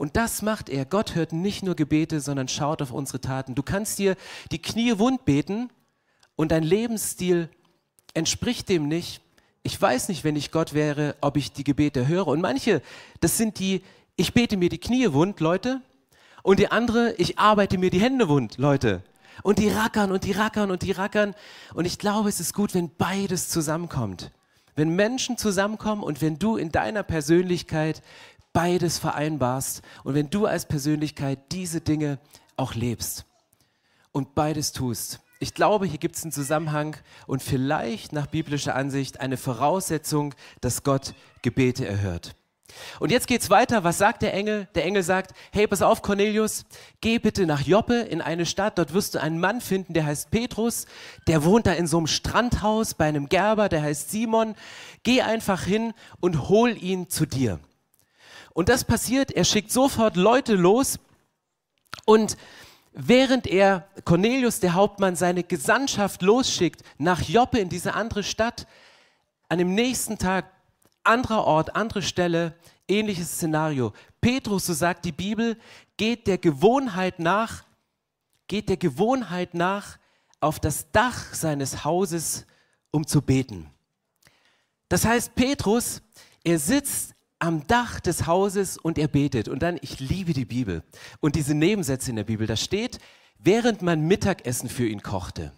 Und 0.01 0.17
das 0.17 0.41
macht 0.41 0.67
er. 0.67 0.85
Gott 0.85 1.13
hört 1.13 1.31
nicht 1.31 1.61
nur 1.61 1.75
Gebete, 1.75 2.21
sondern 2.21 2.47
schaut 2.47 2.81
auf 2.81 2.91
unsere 2.91 3.21
Taten. 3.21 3.53
Du 3.53 3.61
kannst 3.61 3.99
dir 3.99 4.15
die 4.51 4.59
Knie 4.59 4.97
wund 4.97 5.25
beten 5.25 5.69
und 6.35 6.51
dein 6.51 6.63
Lebensstil 6.63 7.49
entspricht 8.15 8.67
dem 8.69 8.87
nicht. 8.87 9.21
Ich 9.61 9.79
weiß 9.79 10.09
nicht, 10.09 10.23
wenn 10.23 10.35
ich 10.35 10.49
Gott 10.49 10.73
wäre, 10.73 11.15
ob 11.21 11.37
ich 11.37 11.51
die 11.51 11.63
Gebete 11.63 12.07
höre. 12.07 12.25
Und 12.29 12.41
manche, 12.41 12.81
das 13.19 13.37
sind 13.37 13.59
die, 13.59 13.83
ich 14.15 14.33
bete 14.33 14.57
mir 14.57 14.69
die 14.69 14.79
Knie 14.79 15.13
wund, 15.13 15.39
Leute. 15.39 15.81
Und 16.41 16.57
die 16.57 16.71
andere, 16.71 17.13
ich 17.19 17.37
arbeite 17.37 17.77
mir 17.77 17.91
die 17.91 18.01
Hände 18.01 18.27
wund, 18.27 18.57
Leute. 18.57 19.03
Und 19.43 19.59
die 19.59 19.69
rackern 19.69 20.11
und 20.11 20.23
die 20.23 20.31
rackern 20.31 20.71
und 20.71 20.81
die 20.81 20.93
rackern. 20.93 21.35
Und 21.75 21.85
ich 21.85 21.99
glaube, 21.99 22.27
es 22.27 22.39
ist 22.39 22.55
gut, 22.55 22.73
wenn 22.73 22.89
beides 22.97 23.49
zusammenkommt. 23.49 24.31
Wenn 24.75 24.95
Menschen 24.95 25.37
zusammenkommen 25.37 26.01
und 26.01 26.21
wenn 26.21 26.39
du 26.39 26.55
in 26.55 26.71
deiner 26.71 27.03
Persönlichkeit 27.03 28.01
beides 28.53 28.97
vereinbarst 28.97 29.81
und 30.03 30.13
wenn 30.13 30.29
du 30.29 30.45
als 30.45 30.67
Persönlichkeit 30.67 31.39
diese 31.51 31.81
Dinge 31.81 32.19
auch 32.57 32.75
lebst 32.75 33.25
und 34.11 34.35
beides 34.35 34.71
tust. 34.71 35.19
Ich 35.39 35.55
glaube, 35.55 35.87
hier 35.87 35.97
gibt 35.97 36.15
es 36.15 36.23
einen 36.23 36.31
Zusammenhang 36.31 36.95
und 37.25 37.41
vielleicht 37.41 38.13
nach 38.13 38.27
biblischer 38.27 38.75
Ansicht 38.75 39.19
eine 39.19 39.37
Voraussetzung, 39.37 40.35
dass 40.59 40.83
Gott 40.83 41.15
Gebete 41.41 41.87
erhört. 41.87 42.35
Und 42.99 43.11
jetzt 43.11 43.27
geht's 43.27 43.49
weiter. 43.49 43.83
Was 43.83 43.97
sagt 43.97 44.21
der 44.21 44.33
Engel? 44.33 44.67
Der 44.75 44.85
Engel 44.85 45.03
sagt, 45.03 45.33
hey, 45.51 45.67
pass 45.67 45.81
auf, 45.81 46.01
Cornelius, 46.01 46.65
geh 47.01 47.19
bitte 47.19 47.45
nach 47.45 47.61
Joppe 47.61 48.01
in 48.01 48.21
eine 48.21 48.45
Stadt. 48.45 48.77
Dort 48.77 48.93
wirst 48.93 49.15
du 49.15 49.21
einen 49.21 49.39
Mann 49.39 49.61
finden, 49.61 49.93
der 49.93 50.05
heißt 50.05 50.31
Petrus. 50.31 50.85
Der 51.27 51.43
wohnt 51.43 51.67
da 51.67 51.73
in 51.73 51.87
so 51.87 51.97
einem 51.97 52.07
Strandhaus 52.07 52.93
bei 52.93 53.05
einem 53.05 53.27
Gerber, 53.27 53.69
der 53.69 53.81
heißt 53.81 54.11
Simon. 54.11 54.55
Geh 55.03 55.21
einfach 55.21 55.63
hin 55.63 55.93
und 56.19 56.49
hol 56.49 56.77
ihn 56.77 57.09
zu 57.09 57.25
dir. 57.25 57.59
Und 58.53 58.69
das 58.69 58.83
passiert, 58.83 59.31
er 59.31 59.45
schickt 59.45 59.71
sofort 59.71 60.15
Leute 60.15 60.55
los 60.55 60.99
und 62.05 62.37
während 62.91 63.47
er 63.47 63.87
Cornelius, 64.03 64.59
der 64.59 64.73
Hauptmann, 64.73 65.15
seine 65.15 65.43
Gesandtschaft 65.43 66.21
losschickt 66.21 66.83
nach 66.97 67.21
Joppe 67.21 67.59
in 67.59 67.69
diese 67.69 67.93
andere 67.93 68.23
Stadt, 68.23 68.67
an 69.49 69.57
dem 69.57 69.73
nächsten 69.73 70.17
Tag, 70.17 70.51
anderer 71.03 71.45
Ort, 71.45 71.75
andere 71.75 72.01
Stelle, 72.01 72.55
ähnliches 72.87 73.31
Szenario. 73.33 73.93
Petrus, 74.19 74.65
so 74.65 74.73
sagt 74.73 75.05
die 75.05 75.11
Bibel, 75.11 75.57
geht 75.97 76.27
der 76.27 76.37
Gewohnheit 76.37 77.19
nach, 77.19 77.63
geht 78.47 78.69
der 78.69 78.77
Gewohnheit 78.77 79.53
nach, 79.53 79.97
auf 80.39 80.59
das 80.59 80.91
Dach 80.91 81.33
seines 81.33 81.85
Hauses, 81.85 82.45
um 82.91 83.05
zu 83.07 83.21
beten. 83.21 83.69
Das 84.89 85.05
heißt, 85.05 85.35
Petrus, 85.35 86.01
er 86.43 86.59
sitzt 86.59 87.13
am 87.41 87.65
Dach 87.67 87.99
des 87.99 88.27
Hauses 88.27 88.77
und 88.77 88.97
er 88.97 89.07
betet. 89.07 89.47
Und 89.47 89.63
dann, 89.63 89.77
ich 89.81 89.99
liebe 89.99 90.33
die 90.33 90.45
Bibel 90.45 90.83
und 91.19 91.35
diese 91.35 91.55
Nebensätze 91.55 92.11
in 92.11 92.15
der 92.15 92.23
Bibel, 92.23 92.45
da 92.47 92.55
steht, 92.55 92.99
während 93.39 93.81
man 93.81 94.01
Mittagessen 94.07 94.69
für 94.69 94.87
ihn 94.87 95.01
kochte. 95.01 95.51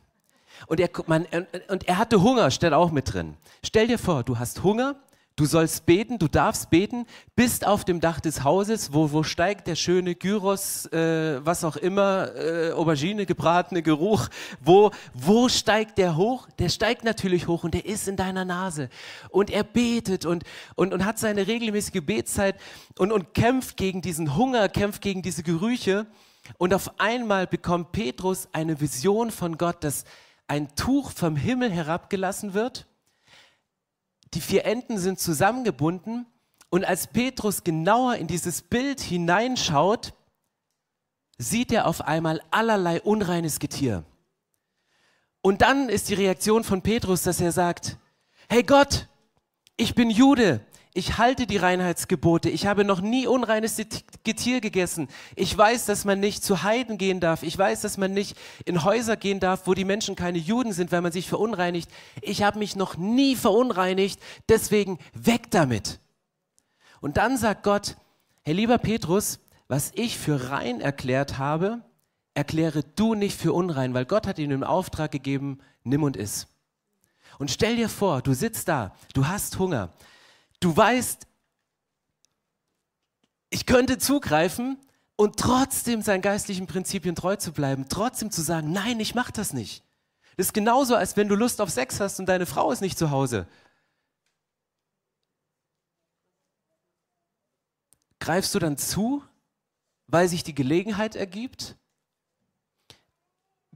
Und 0.68 0.80
er, 0.80 0.90
man, 1.08 1.28
und 1.68 1.88
er 1.88 1.98
hatte 1.98 2.22
Hunger, 2.22 2.52
steht 2.52 2.74
auch 2.74 2.92
mit 2.92 3.14
drin. 3.14 3.36
Stell 3.64 3.88
dir 3.88 4.00
vor, 4.00 4.24
du 4.24 4.40
hast 4.40 4.64
Hunger 4.64 4.96
Du 5.36 5.46
sollst 5.46 5.88
beten, 5.88 6.20
du 6.20 6.28
darfst 6.28 6.70
beten, 6.70 7.08
bist 7.36 7.66
auf 7.66 7.86
dem 7.86 8.00
Dach 8.00 8.20
des 8.20 8.44
Hauses, 8.44 8.94
wo, 8.94 9.12
wo 9.12 9.24
steigt 9.24 9.66
der 9.66 9.74
schöne 9.74 10.14
Gyros, 10.14 10.86
äh, 10.94 11.44
was 11.44 11.64
auch 11.64 11.76
immer, 11.76 12.36
äh, 12.36 12.72
Aubergine, 12.72 13.26
gebratene 13.26 13.82
Geruch, 13.82 14.28
wo, 14.62 14.92
wo 15.16 15.50
steigt 15.50 15.98
der 15.98 16.18
hoch? 16.18 16.48
Der 16.60 16.70
steigt 16.70 17.04
natürlich 17.04 17.48
hoch 17.48 17.64
und 17.64 17.74
der 17.74 17.88
ist 17.88 18.08
in 18.08 18.16
deiner 18.16 18.46
Nase. 18.46 18.90
Und 19.30 19.50
er 19.50 19.64
betet 19.64 20.28
und, 20.28 20.44
und, 20.76 20.94
und 20.94 21.04
hat 21.04 21.18
seine 21.18 21.48
regelmäßige 21.48 21.94
Gebetszeit 21.94 22.56
und, 23.00 23.12
und 23.12 23.34
kämpft 23.34 23.76
gegen 23.76 24.04
diesen 24.04 24.36
Hunger, 24.38 24.70
kämpft 24.70 25.02
gegen 25.02 25.24
diese 25.24 25.42
Gerüche. 25.42 26.06
Und 26.60 26.76
auf 26.76 27.00
einmal 27.00 27.48
bekommt 27.48 27.92
Petrus 27.92 28.50
eine 28.52 28.80
Vision 28.80 29.32
von 29.32 29.58
Gott, 29.58 29.84
dass 29.84 30.04
ein 30.46 30.76
Tuch 30.76 31.10
vom 31.10 31.36
Himmel 31.36 31.72
herabgelassen 31.72 32.54
wird 32.54 32.86
die 34.34 34.42
vier 34.42 34.66
Enden 34.66 34.98
sind 34.98 35.20
zusammengebunden 35.20 36.26
und 36.70 36.86
als 36.86 37.08
Petrus 37.08 37.64
genauer 37.64 38.16
in 38.16 38.28
dieses 38.28 38.62
Bild 38.62 39.00
hineinschaut, 39.00 40.14
sieht 41.38 41.72
er 41.72 41.88
auf 41.88 42.02
einmal 42.02 42.42
allerlei 42.52 43.02
unreines 43.02 43.60
Getier. 43.60 44.04
Und 45.42 45.62
dann 45.62 45.90
ist 45.90 46.10
die 46.10 46.14
Reaktion 46.14 46.64
von 46.64 46.82
Petrus, 46.82 47.24
dass 47.24 47.42
er 47.42 47.52
sagt, 47.52 47.98
hey 48.50 48.64
Gott, 48.64 49.08
ich 49.78 49.94
bin 49.94 50.10
Jude, 50.10 50.62
ich 50.96 51.18
halte 51.18 51.48
die 51.48 51.58
Reinheitsgebote. 51.58 52.52
Ich 52.52 52.68
habe 52.68 52.84
noch 52.84 53.02
nie 53.02 53.26
unreines 53.26 53.82
Getier 54.24 54.62
gegessen. 54.62 55.08
Ich 55.36 55.58
weiß, 55.58 55.86
dass 55.86 56.06
man 56.06 56.20
nicht 56.20 56.44
zu 56.44 56.62
Heiden 56.62 57.00
gehen 57.00 57.20
darf. 57.20 57.42
Ich 57.42 57.58
weiß, 57.58 57.82
dass 57.82 57.98
man 57.98 58.14
nicht 58.14 58.38
in 58.66 58.84
Häuser 58.84 59.18
gehen 59.18 59.40
darf, 59.40 59.66
wo 59.66 59.74
die 59.74 59.86
Menschen 59.86 60.16
keine 60.16 60.38
Juden 60.38 60.72
sind, 60.72 60.92
weil 60.92 61.02
man 61.02 61.12
sich 61.12 61.28
verunreinigt. 61.28 61.90
Ich 62.22 62.44
habe 62.44 62.60
mich 62.60 62.76
noch 62.76 62.96
nie 62.96 63.36
verunreinigt. 63.36 64.20
Deswegen 64.50 65.00
weg 65.14 65.50
damit. 65.50 66.00
Und 67.02 67.18
dann 67.18 67.38
sagt 67.38 67.64
Gott, 67.64 67.98
hey 68.44 68.54
lieber 68.54 68.78
Petrus, 68.78 69.40
was 69.68 69.92
ich 69.96 70.20
für 70.20 70.52
rein 70.52 70.80
erklärt 70.80 71.40
habe, 71.40 71.82
erkläre 72.36 72.84
du 72.96 73.16
nicht 73.16 73.40
für 73.40 73.54
unrein, 73.54 73.96
weil 73.96 74.06
Gott 74.06 74.28
hat 74.28 74.38
ihm 74.38 74.52
den 74.52 74.64
Auftrag 74.64 75.12
gegeben, 75.12 75.58
nimm 75.84 76.04
und 76.04 76.18
iss. 76.18 76.48
Und 77.40 77.50
stell 77.50 77.78
dir 77.78 77.90
vor, 77.90 78.22
du 78.22 78.34
sitzt 78.34 78.68
da, 78.68 78.96
du 79.14 79.28
hast 79.28 79.58
Hunger, 79.58 79.90
Du 80.64 80.78
weißt, 80.78 81.28
ich 83.50 83.66
könnte 83.66 83.98
zugreifen 83.98 84.78
und 85.18 85.38
trotzdem 85.38 86.02
seinen 86.02 86.22
geistlichen 86.22 86.68
Prinzipien 86.68 87.16
treu 87.16 87.36
zu 87.36 87.52
bleiben, 87.52 87.90
trotzdem 87.90 88.32
zu 88.32 88.42
sagen, 88.42 88.72
nein, 88.72 88.98
ich 89.02 89.14
mache 89.14 89.34
das 89.34 89.52
nicht. 89.52 89.84
Das 90.38 90.48
ist 90.48 90.54
genauso, 90.54 90.96
als 90.96 91.18
wenn 91.18 91.28
du 91.28 91.36
Lust 91.36 91.60
auf 91.60 91.70
Sex 91.70 92.00
hast 92.00 92.18
und 92.22 92.28
deine 92.28 92.46
Frau 92.46 92.72
ist 92.72 92.80
nicht 92.80 92.98
zu 92.98 93.12
Hause. 93.12 93.46
Greifst 98.20 98.56
du 98.56 98.60
dann 98.60 98.78
zu, 98.78 99.22
weil 100.08 100.30
sich 100.30 100.46
die 100.46 100.56
Gelegenheit 100.56 101.18
ergibt? 101.18 101.76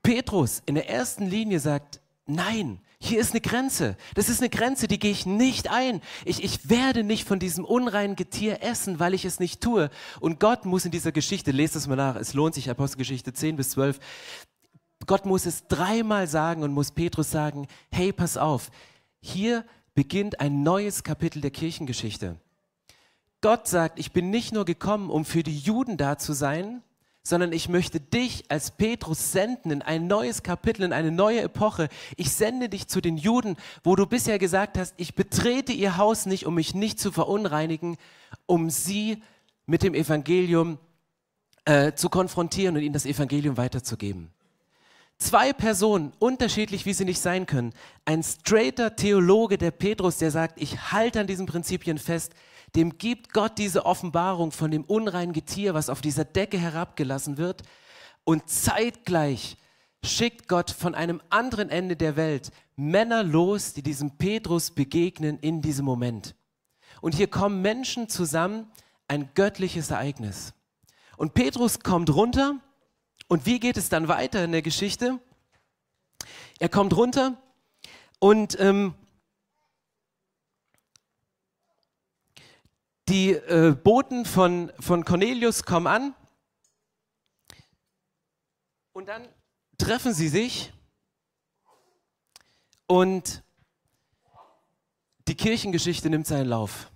Petrus 0.04 0.64
in 0.66 0.76
der 0.76 0.90
ersten 0.90 1.28
Linie 1.28 1.60
sagt, 1.60 2.00
nein, 2.28 2.82
hier 3.00 3.20
ist 3.20 3.32
eine 3.32 3.42
Grenze. 3.42 3.96
Das 4.16 4.28
ist 4.28 4.42
eine 4.42 4.50
Grenze, 4.50 4.88
die 4.88 4.98
gehe 4.98 5.12
ich 5.12 5.26
nicht 5.26 5.70
ein. 5.70 6.02
Ich, 6.26 6.44
ich 6.44 6.70
werde 6.70 7.04
nicht 7.04 7.28
von 7.28 7.40
diesem 7.40 7.64
unreinen 7.64 8.16
Getier 8.16 8.64
essen, 8.64 9.00
weil 9.00 9.14
ich 9.14 9.24
es 9.24 9.40
nicht 9.40 9.62
tue. 9.62 9.90
Und 10.20 10.40
Gott 10.40 10.66
muss 10.66 10.86
in 10.86 10.92
dieser 10.92 11.12
Geschichte, 11.12 11.52
lest 11.52 11.76
es 11.76 11.88
mal 11.88 11.96
nach, 11.96 12.16
es 12.16 12.34
lohnt 12.34 12.56
sich, 12.56 12.70
Apostelgeschichte 12.70 13.34
10 13.34 13.56
bis 13.56 13.72
12, 13.72 14.00
Gott 15.06 15.26
muss 15.26 15.46
es 15.46 15.68
dreimal 15.68 16.28
sagen 16.28 16.64
und 16.64 16.74
muss 16.74 16.92
Petrus 16.92 17.30
sagen, 17.30 17.68
hey, 17.92 18.12
pass 18.12 18.36
auf, 18.36 18.72
hier 19.22 19.64
beginnt 19.94 20.40
ein 20.40 20.64
neues 20.64 21.04
Kapitel 21.04 21.42
der 21.42 21.52
Kirchengeschichte. 21.52 22.38
Gott 23.42 23.68
sagt, 23.68 24.00
ich 24.00 24.12
bin 24.12 24.32
nicht 24.32 24.54
nur 24.54 24.66
gekommen, 24.66 25.12
um 25.12 25.24
für 25.24 25.44
die 25.44 25.58
Juden 25.58 25.98
da 25.98 26.18
zu 26.18 26.34
sein, 26.34 26.82
sondern 27.28 27.52
ich 27.52 27.68
möchte 27.68 28.00
dich 28.00 28.46
als 28.48 28.72
Petrus 28.72 29.34
senden 29.34 29.70
in 29.70 29.82
ein 29.82 30.08
neues 30.08 30.44
Kapitel, 30.44 30.84
in 30.84 30.94
eine 30.94 31.12
neue 31.12 31.42
Epoche. 31.42 31.90
Ich 32.16 32.32
sende 32.32 32.70
dich 32.70 32.88
zu 32.88 33.02
den 33.02 33.18
Juden, 33.18 33.58
wo 33.84 33.98
du 33.98 34.06
bisher 34.06 34.40
gesagt 34.40 34.78
hast, 34.78 34.94
ich 34.96 35.14
betrete 35.14 35.74
ihr 35.74 35.98
Haus 35.98 36.26
nicht, 36.26 36.46
um 36.46 36.56
mich 36.56 36.74
nicht 36.74 37.00
zu 37.00 37.12
verunreinigen, 37.12 37.98
um 38.46 38.70
sie 38.70 39.22
mit 39.66 39.84
dem 39.84 39.94
Evangelium 39.94 40.78
äh, 41.66 41.92
zu 41.94 42.08
konfrontieren 42.08 42.78
und 42.78 42.82
ihnen 42.82 42.94
das 42.94 43.06
Evangelium 43.06 43.58
weiterzugeben. 43.58 44.30
Zwei 45.18 45.52
Personen, 45.52 46.14
unterschiedlich 46.20 46.86
wie 46.86 46.94
sie 46.94 47.04
nicht 47.04 47.20
sein 47.20 47.46
können. 47.46 47.74
Ein 48.06 48.24
straighter 48.24 48.96
Theologe, 48.96 49.58
der 49.58 49.72
Petrus, 49.72 50.20
der 50.20 50.32
sagt, 50.32 50.62
ich 50.62 50.94
halte 50.94 51.20
an 51.20 51.28
diesen 51.28 51.46
Prinzipien 51.46 51.98
fest 51.98 52.34
dem 52.76 52.98
gibt 52.98 53.34
Gott 53.34 53.58
diese 53.58 53.86
Offenbarung 53.86 54.52
von 54.52 54.72
dem 54.72 54.84
unreinen 54.84 55.34
Getier, 55.34 55.74
was 55.74 55.90
auf 55.90 56.02
dieser 56.02 56.26
Decke 56.26 56.58
herabgelassen 56.58 57.38
wird. 57.38 57.64
Und 58.24 58.50
zeitgleich 58.50 59.58
schickt 60.04 60.48
Gott 60.48 60.72
von 60.72 60.96
einem 60.96 61.22
anderen 61.30 61.70
Ende 61.70 61.96
der 61.96 62.16
Welt 62.16 62.52
Männer 62.76 63.24
los, 63.24 63.74
die 63.74 63.82
diesem 63.82 64.18
Petrus 64.18 64.72
begegnen 64.72 65.40
in 65.40 65.62
diesem 65.62 65.86
Moment. 65.86 66.36
Und 67.02 67.16
hier 67.16 67.28
kommen 67.28 67.62
Menschen 67.62 68.10
zusammen, 68.10 68.68
ein 69.08 69.30
göttliches 69.34 69.90
Ereignis. 69.90 70.54
Und 71.16 71.34
Petrus 71.34 71.80
kommt 71.80 72.14
runter. 72.14 72.60
Und 73.28 73.46
wie 73.46 73.60
geht 73.60 73.78
es 73.78 73.90
dann 73.90 74.08
weiter 74.08 74.44
in 74.44 74.52
der 74.52 74.62
Geschichte? 74.62 75.20
Er 76.60 76.70
kommt 76.70 76.96
runter 76.96 77.38
und 78.20 78.60
ähm, 78.60 78.94
Die 83.10 83.32
äh, 83.32 83.72
Boten 83.72 84.26
von, 84.26 84.72
von 84.80 85.06
Cornelius 85.06 85.64
kommen 85.64 85.88
an 85.88 86.14
und 88.94 89.08
dann 89.08 89.28
treffen 89.78 90.14
sie 90.14 90.28
sich 90.28 90.74
und 92.88 93.44
die 95.28 95.36
Kirchengeschichte 95.36 96.10
nimmt 96.10 96.28
seinen 96.28 96.48
Lauf. 96.48 96.92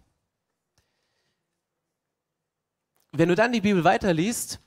Wenn 3.11 3.29
du 3.29 3.35
dann 3.35 3.51
die 3.51 3.61
Bibel 3.61 3.83
weiterliest, 3.83 4.59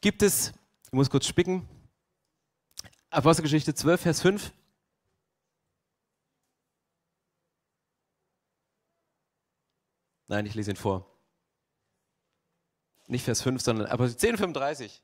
gibt 0.00 0.22
es, 0.22 0.52
ich 0.86 0.92
muss 0.92 1.10
kurz 1.10 1.26
spicken, 1.26 1.68
Apostelgeschichte 3.10 3.74
12, 3.74 4.00
Vers 4.00 4.20
5, 4.22 4.52
Nein, 10.28 10.46
ich 10.46 10.54
lese 10.54 10.70
ihn 10.70 10.76
vor. 10.76 11.06
Nicht 13.06 13.24
Vers 13.24 13.42
5, 13.42 13.62
sondern 13.62 13.86
aber 13.86 14.04
10,35. 14.04 15.00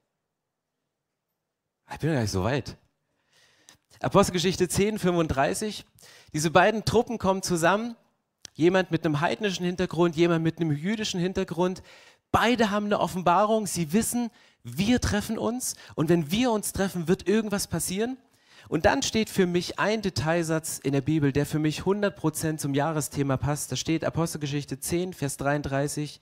Ich 1.93 1.99
bin 1.99 2.11
ja 2.11 2.15
gar 2.15 2.23
nicht 2.23 2.31
so 2.31 2.45
weit. 2.45 2.77
Apostelgeschichte 4.01 4.69
10, 4.69 4.99
35. 4.99 5.87
Diese 6.35 6.51
beiden 6.51 6.85
Truppen 6.85 7.19
kommen 7.19 7.43
zusammen. 7.43 7.97
Jemand 8.53 8.91
mit 8.91 9.05
einem 9.05 9.21
heidnischen 9.21 9.65
Hintergrund, 9.65 10.15
jemand 10.15 10.45
mit 10.45 10.61
einem 10.61 10.73
jüdischen 10.73 11.19
Hintergrund. 11.19 11.83
Beide 12.31 12.71
haben 12.71 12.87
eine 12.87 13.01
Offenbarung. 13.01 13.67
Sie 13.67 13.93
wissen, 13.93 14.31
wir 14.63 15.01
treffen 15.01 15.39
uns. 15.39 15.75
Und 15.95 16.11
wenn 16.11 16.31
wir 16.31 16.51
uns 16.51 16.73
treffen, 16.73 17.09
wird 17.09 17.27
irgendwas 17.27 17.67
passieren. 17.67 18.19
Und 18.69 18.87
dann 18.87 19.03
steht 19.03 19.31
für 19.31 19.47
mich 19.47 19.79
ein 19.79 20.03
Detailsatz 20.03 20.79
in 20.79 20.93
der 20.93 21.01
Bibel, 21.01 21.33
der 21.33 21.47
für 21.47 21.59
mich 21.59 21.81
100% 21.81 22.57
zum 22.57 22.75
Jahresthema 22.75 23.37
passt. 23.37 23.71
Da 23.73 23.77
steht 23.77 24.05
Apostelgeschichte 24.05 24.81
10, 24.81 25.13
Vers 25.13 25.37
33. 25.37 26.21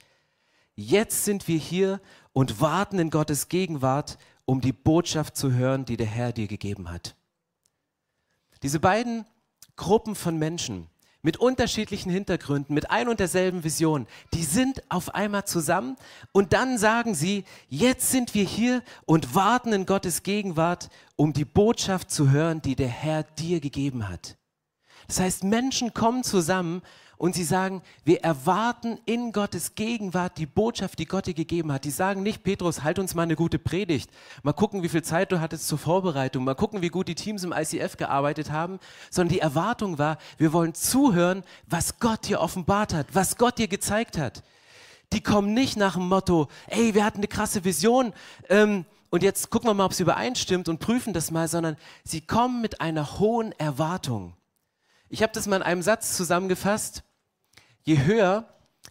Jetzt 0.75 1.25
sind 1.25 1.49
wir 1.49 1.58
hier 1.58 2.00
und 2.32 2.61
warten 2.61 2.99
in 2.99 3.11
Gottes 3.11 3.49
Gegenwart, 3.49 4.18
um 4.44 4.61
die 4.61 4.72
Botschaft 4.72 5.37
zu 5.37 5.52
hören, 5.52 5.84
die 5.84 5.96
der 5.96 6.06
Herr 6.06 6.32
dir 6.32 6.49
gegeben 6.49 6.90
hat. 6.90 7.14
Diese 8.62 8.80
beiden 8.80 9.25
Gruppen 9.76 10.14
von 10.14 10.38
Menschen, 10.38 10.88
mit 11.23 11.37
unterschiedlichen 11.37 12.11
Hintergründen, 12.11 12.75
mit 12.75 12.91
ein 12.91 13.09
und 13.09 13.21
derselben 13.21 13.62
Vision, 13.62 14.07
die 14.35 14.43
sind 14.43 14.83
auf 14.88 15.14
einmal 15.14 15.45
zusammen 15.45 15.97
und 16.33 16.52
dann 16.52 16.79
sagen 16.79 17.14
sie, 17.14 17.45
jetzt 17.69 18.11
sind 18.11 18.35
wir 18.35 18.45
hier 18.45 18.83
und 19.07 19.35
warten 19.35 19.73
in 19.73 19.87
Gottes 19.87 20.25
Gegenwart, 20.25 20.91
um 21.17 21.33
die 21.33 21.45
Botschaft 21.45 22.11
zu 22.11 22.31
hören, 22.31 22.61
die 22.61 22.75
der 22.75 22.88
Herr 22.88 23.23
dir 23.23 23.61
gegeben 23.61 24.09
hat. 24.09 24.37
Das 25.07 25.21
heißt, 25.21 25.45
Menschen 25.45 25.95
kommen 25.95 26.25
zusammen 26.25 26.83
und 27.23 27.37
sie 27.37 27.45
sagen, 27.45 27.83
wir 28.05 28.25
erwarten 28.25 28.99
in 29.07 29.31
Gottes 29.31 29.76
Gegenwart 29.76 30.38
die 30.38 30.47
Botschaft, 30.47 30.99
die 30.99 31.07
Gott 31.07 31.26
dir 31.26 31.35
gegeben 31.35 31.71
hat. 31.71 31.85
Die 31.85 31.93
sagen 31.93 32.25
nicht, 32.25 32.43
Petrus, 32.43 32.83
halt 32.83 32.99
uns 32.99 33.14
mal 33.14 33.23
eine 33.23 33.37
gute 33.37 33.61
Predigt. 33.61 34.11
Mal 34.43 34.55
gucken, 34.55 34.83
wie 34.83 34.88
viel 34.88 35.05
Zeit 35.05 35.31
du 35.31 35.41
hattest 35.41 35.69
zur 35.69 35.79
Vorbereitung. 35.79 36.43
Mal 36.43 36.57
gucken, 36.57 36.83
wie 36.83 36.88
gut 36.88 37.07
die 37.07 37.14
Teams 37.14 37.45
im 37.45 37.52
ICF 37.52 37.97
gearbeitet 37.97 38.50
haben. 38.50 38.81
Sondern 39.09 39.35
die 39.35 39.38
Erwartung 39.38 39.99
war, 39.99 40.19
wir 40.37 40.52
wollen 40.52 40.75
zuhören, 40.75 41.45
was 41.69 42.00
Gott 42.00 42.26
dir 42.26 42.41
offenbart 42.41 42.93
hat, 42.93 43.07
was 43.12 43.37
Gott 43.37 43.57
dir 43.57 43.69
gezeigt 43.69 44.19
hat. 44.19 44.43
Die 45.12 45.23
kommen 45.23 45.55
nicht 45.55 45.76
nach 45.76 45.95
dem 45.95 46.09
Motto, 46.09 46.49
ey, 46.67 46.93
wir 46.93 47.05
hatten 47.05 47.19
eine 47.19 47.29
krasse 47.29 47.64
Vision. 47.64 48.12
Ähm, 48.49 48.85
und 49.11 49.23
jetzt 49.23 49.49
gucken 49.49 49.71
wir 49.71 49.75
mal, 49.75 49.85
ob 49.85 49.93
es 49.93 50.00
übereinstimmt 50.00 50.69
und 50.69 50.81
prüfen 50.81 51.12
das 51.12 51.31
mal, 51.31 51.47
sondern 51.47 51.76
sie 52.02 52.23
kommen 52.23 52.61
mit 52.61 52.81
einer 52.81 53.21
hohen 53.21 53.52
Erwartung. 53.61 54.35
Ich 55.09 55.23
habe 55.23 55.33
das 55.33 55.47
mal 55.47 55.59
in 55.59 55.62
einem 55.62 55.83
Satz 55.83 56.17
zusammengefasst 56.17 57.05
je 57.85 58.05
höher 58.05 58.49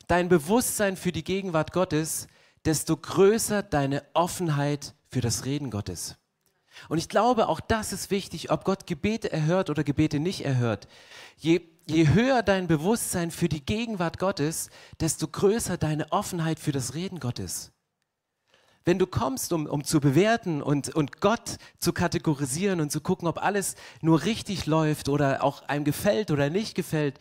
dein 0.07 0.29
Bewusstsein 0.29 0.97
für 0.97 1.11
die 1.11 1.23
Gegenwart 1.23 1.73
Gottes, 1.73 2.27
desto 2.65 2.97
größer 2.97 3.63
deine 3.63 4.03
Offenheit 4.13 4.93
für 5.09 5.21
das 5.21 5.45
Reden 5.45 5.71
Gottes. 5.71 6.17
Und 6.89 6.97
ich 6.97 7.09
glaube, 7.09 7.47
auch 7.47 7.59
das 7.59 7.93
ist 7.93 8.11
wichtig, 8.11 8.51
ob 8.51 8.63
Gott 8.63 8.87
Gebete 8.87 9.31
erhört 9.31 9.69
oder 9.69 9.83
Gebete 9.83 10.19
nicht 10.19 10.45
erhört. 10.45 10.87
Je, 11.37 11.61
je 11.85 12.09
höher 12.09 12.43
dein 12.43 12.67
Bewusstsein 12.67 13.31
für 13.31 13.49
die 13.49 13.65
Gegenwart 13.65 14.19
Gottes, 14.19 14.69
desto 14.99 15.27
größer 15.27 15.77
deine 15.77 16.11
Offenheit 16.11 16.59
für 16.59 16.71
das 16.71 16.93
Reden 16.93 17.19
Gottes. 17.19 17.71
Wenn 18.83 18.97
du 18.97 19.05
kommst, 19.05 19.53
um, 19.53 19.67
um 19.67 19.83
zu 19.83 19.99
bewerten 19.99 20.61
und, 20.61 20.89
und 20.95 21.21
Gott 21.21 21.57
zu 21.77 21.93
kategorisieren 21.93 22.81
und 22.81 22.91
zu 22.91 22.99
gucken, 22.99 23.27
ob 23.27 23.37
alles 23.43 23.75
nur 24.01 24.23
richtig 24.23 24.65
läuft 24.65 25.07
oder 25.07 25.43
auch 25.43 25.61
einem 25.63 25.83
gefällt 25.83 26.31
oder 26.31 26.49
nicht 26.49 26.73
gefällt, 26.73 27.19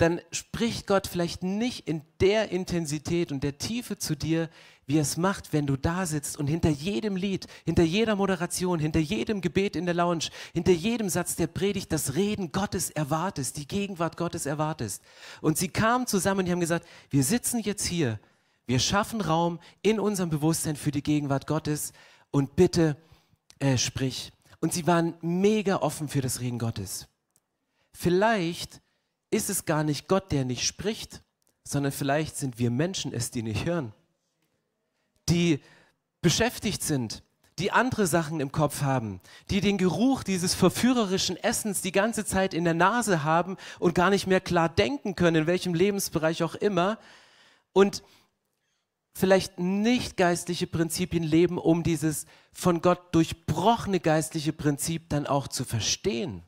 dann 0.00 0.22
spricht 0.32 0.86
Gott 0.86 1.06
vielleicht 1.06 1.42
nicht 1.42 1.86
in 1.86 2.00
der 2.22 2.50
Intensität 2.50 3.32
und 3.32 3.44
der 3.44 3.58
Tiefe 3.58 3.98
zu 3.98 4.16
dir, 4.16 4.48
wie 4.86 4.96
es 4.96 5.18
macht, 5.18 5.52
wenn 5.52 5.66
du 5.66 5.76
da 5.76 6.06
sitzt 6.06 6.38
und 6.38 6.46
hinter 6.46 6.70
jedem 6.70 7.16
Lied, 7.16 7.46
hinter 7.66 7.82
jeder 7.82 8.16
Moderation, 8.16 8.78
hinter 8.78 8.98
jedem 8.98 9.42
Gebet 9.42 9.76
in 9.76 9.84
der 9.84 9.94
Lounge, 9.94 10.30
hinter 10.54 10.72
jedem 10.72 11.10
Satz 11.10 11.36
der 11.36 11.48
Predigt 11.48 11.92
das 11.92 12.14
Reden 12.14 12.50
Gottes 12.50 12.88
erwartest, 12.88 13.58
die 13.58 13.68
Gegenwart 13.68 14.16
Gottes 14.16 14.46
erwartest. 14.46 15.02
Und 15.42 15.58
sie 15.58 15.68
kamen 15.68 16.06
zusammen 16.06 16.40
und 16.40 16.46
die 16.46 16.52
haben 16.52 16.60
gesagt, 16.60 16.88
wir 17.10 17.22
sitzen 17.22 17.60
jetzt 17.60 17.84
hier, 17.84 18.18
wir 18.66 18.78
schaffen 18.78 19.20
Raum 19.20 19.60
in 19.82 20.00
unserem 20.00 20.30
Bewusstsein 20.30 20.76
für 20.76 20.92
die 20.92 21.02
Gegenwart 21.02 21.46
Gottes 21.46 21.92
und 22.30 22.56
bitte 22.56 22.96
äh, 23.58 23.76
sprich. 23.76 24.32
Und 24.60 24.72
sie 24.72 24.86
waren 24.86 25.14
mega 25.20 25.76
offen 25.76 26.08
für 26.08 26.22
das 26.22 26.40
Reden 26.40 26.58
Gottes. 26.58 27.06
Vielleicht 27.92 28.80
ist 29.30 29.50
es 29.50 29.64
gar 29.64 29.84
nicht 29.84 30.08
Gott, 30.08 30.32
der 30.32 30.44
nicht 30.44 30.66
spricht, 30.66 31.22
sondern 31.64 31.92
vielleicht 31.92 32.36
sind 32.36 32.58
wir 32.58 32.70
Menschen 32.70 33.12
es, 33.12 33.30
die 33.30 33.42
nicht 33.42 33.64
hören, 33.64 33.92
die 35.28 35.60
beschäftigt 36.20 36.82
sind, 36.82 37.22
die 37.58 37.72
andere 37.72 38.06
Sachen 38.06 38.40
im 38.40 38.52
Kopf 38.52 38.82
haben, 38.82 39.20
die 39.50 39.60
den 39.60 39.78
Geruch 39.78 40.22
dieses 40.22 40.54
verführerischen 40.54 41.36
Essens 41.36 41.82
die 41.82 41.92
ganze 41.92 42.24
Zeit 42.24 42.54
in 42.54 42.64
der 42.64 42.74
Nase 42.74 43.22
haben 43.22 43.56
und 43.78 43.94
gar 43.94 44.10
nicht 44.10 44.26
mehr 44.26 44.40
klar 44.40 44.68
denken 44.68 45.14
können, 45.14 45.42
in 45.42 45.46
welchem 45.46 45.74
Lebensbereich 45.74 46.42
auch 46.42 46.54
immer, 46.54 46.98
und 47.72 48.02
vielleicht 49.14 49.58
nicht 49.58 50.16
geistliche 50.16 50.66
Prinzipien 50.66 51.22
leben, 51.22 51.58
um 51.58 51.82
dieses 51.82 52.26
von 52.52 52.80
Gott 52.80 53.14
durchbrochene 53.14 54.00
geistliche 54.00 54.52
Prinzip 54.52 55.08
dann 55.08 55.26
auch 55.26 55.46
zu 55.46 55.64
verstehen. 55.64 56.42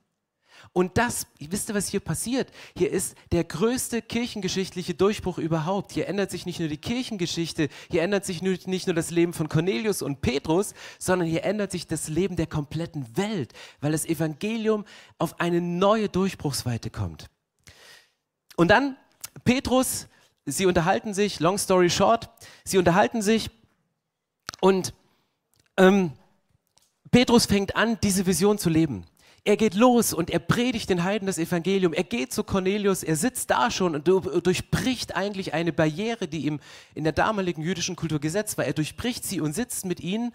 Und 0.75 0.97
das, 0.97 1.26
wisst 1.38 1.69
ihr, 1.69 1.75
was 1.75 1.88
hier 1.88 2.00
passiert? 2.00 2.50
Hier 2.75 2.91
ist 2.91 3.14
der 3.31 3.45
größte 3.45 4.00
kirchengeschichtliche 4.00 4.95
Durchbruch 4.95 5.37
überhaupt. 5.37 5.93
Hier 5.93 6.09
ändert 6.09 6.31
sich 6.31 6.47
nicht 6.47 6.61
nur 6.61 6.69
die 6.69 6.79
Kirchengeschichte, 6.79 7.69
hier 7.91 8.02
ändert 8.02 8.25
sich 8.25 8.41
nicht 8.41 8.87
nur 8.87 8.95
das 8.95 9.11
Leben 9.11 9.35
von 9.35 9.50
Cornelius 9.50 10.00
und 10.00 10.23
Petrus, 10.23 10.73
sondern 10.99 11.28
hier 11.28 11.45
ändert 11.45 11.73
sich 11.73 11.87
das 11.87 12.08
Leben 12.08 12.37
der 12.37 12.47
kompletten 12.47 13.19
Welt, 13.19 13.52
weil 13.82 13.93
das 13.93 14.06
Evangelium 14.06 14.87
auf 15.19 15.41
eine 15.41 15.61
neue 15.61 16.08
Durchbruchsweite 16.08 16.89
kommt. 16.89 17.28
Und 18.56 18.69
dann 18.69 18.97
Petrus, 19.45 20.08
sie 20.47 20.65
unterhalten 20.65 21.13
sich, 21.13 21.39
long 21.39 21.58
story 21.58 21.91
short, 21.91 22.30
sie 22.65 22.78
unterhalten 22.78 23.21
sich 23.21 23.50
und 24.63 24.95
ähm, 25.76 26.13
Petrus 27.11 27.45
fängt 27.45 27.76
an, 27.76 27.99
diese 28.02 28.25
Vision 28.25 28.56
zu 28.56 28.71
leben. 28.71 29.04
Er 29.45 29.57
geht 29.57 29.75
los 29.75 30.13
und 30.13 30.31
er 30.31 30.39
predigt 30.39 30.89
den 30.89 31.02
Heiden 31.02 31.26
das 31.26 31.39
Evangelium. 31.39 31.93
Er 31.93 32.05
geht 32.05 32.33
zu 32.33 32.45
Cornelius, 32.45 33.02
er 33.02 33.17
sitzt 33.17 33.50
da 33.50 33.73
schon 33.73 33.97
und 33.97 34.07
durchbricht 34.07 35.17
eigentlich 35.17 35.52
eine 35.52 35.73
Barriere, 35.73 36.28
die 36.28 36.47
ihm 36.47 36.61
in 36.95 37.02
der 37.02 37.13
damaligen 37.13 37.63
jüdischen 37.63 37.97
Kultur 37.97 38.21
gesetzt 38.21 38.57
war. 38.57 38.65
Er 38.65 38.73
durchbricht 38.73 39.25
sie 39.25 39.41
und 39.41 39.52
sitzt 39.52 39.85
mit 39.85 39.99
ihnen 39.99 40.33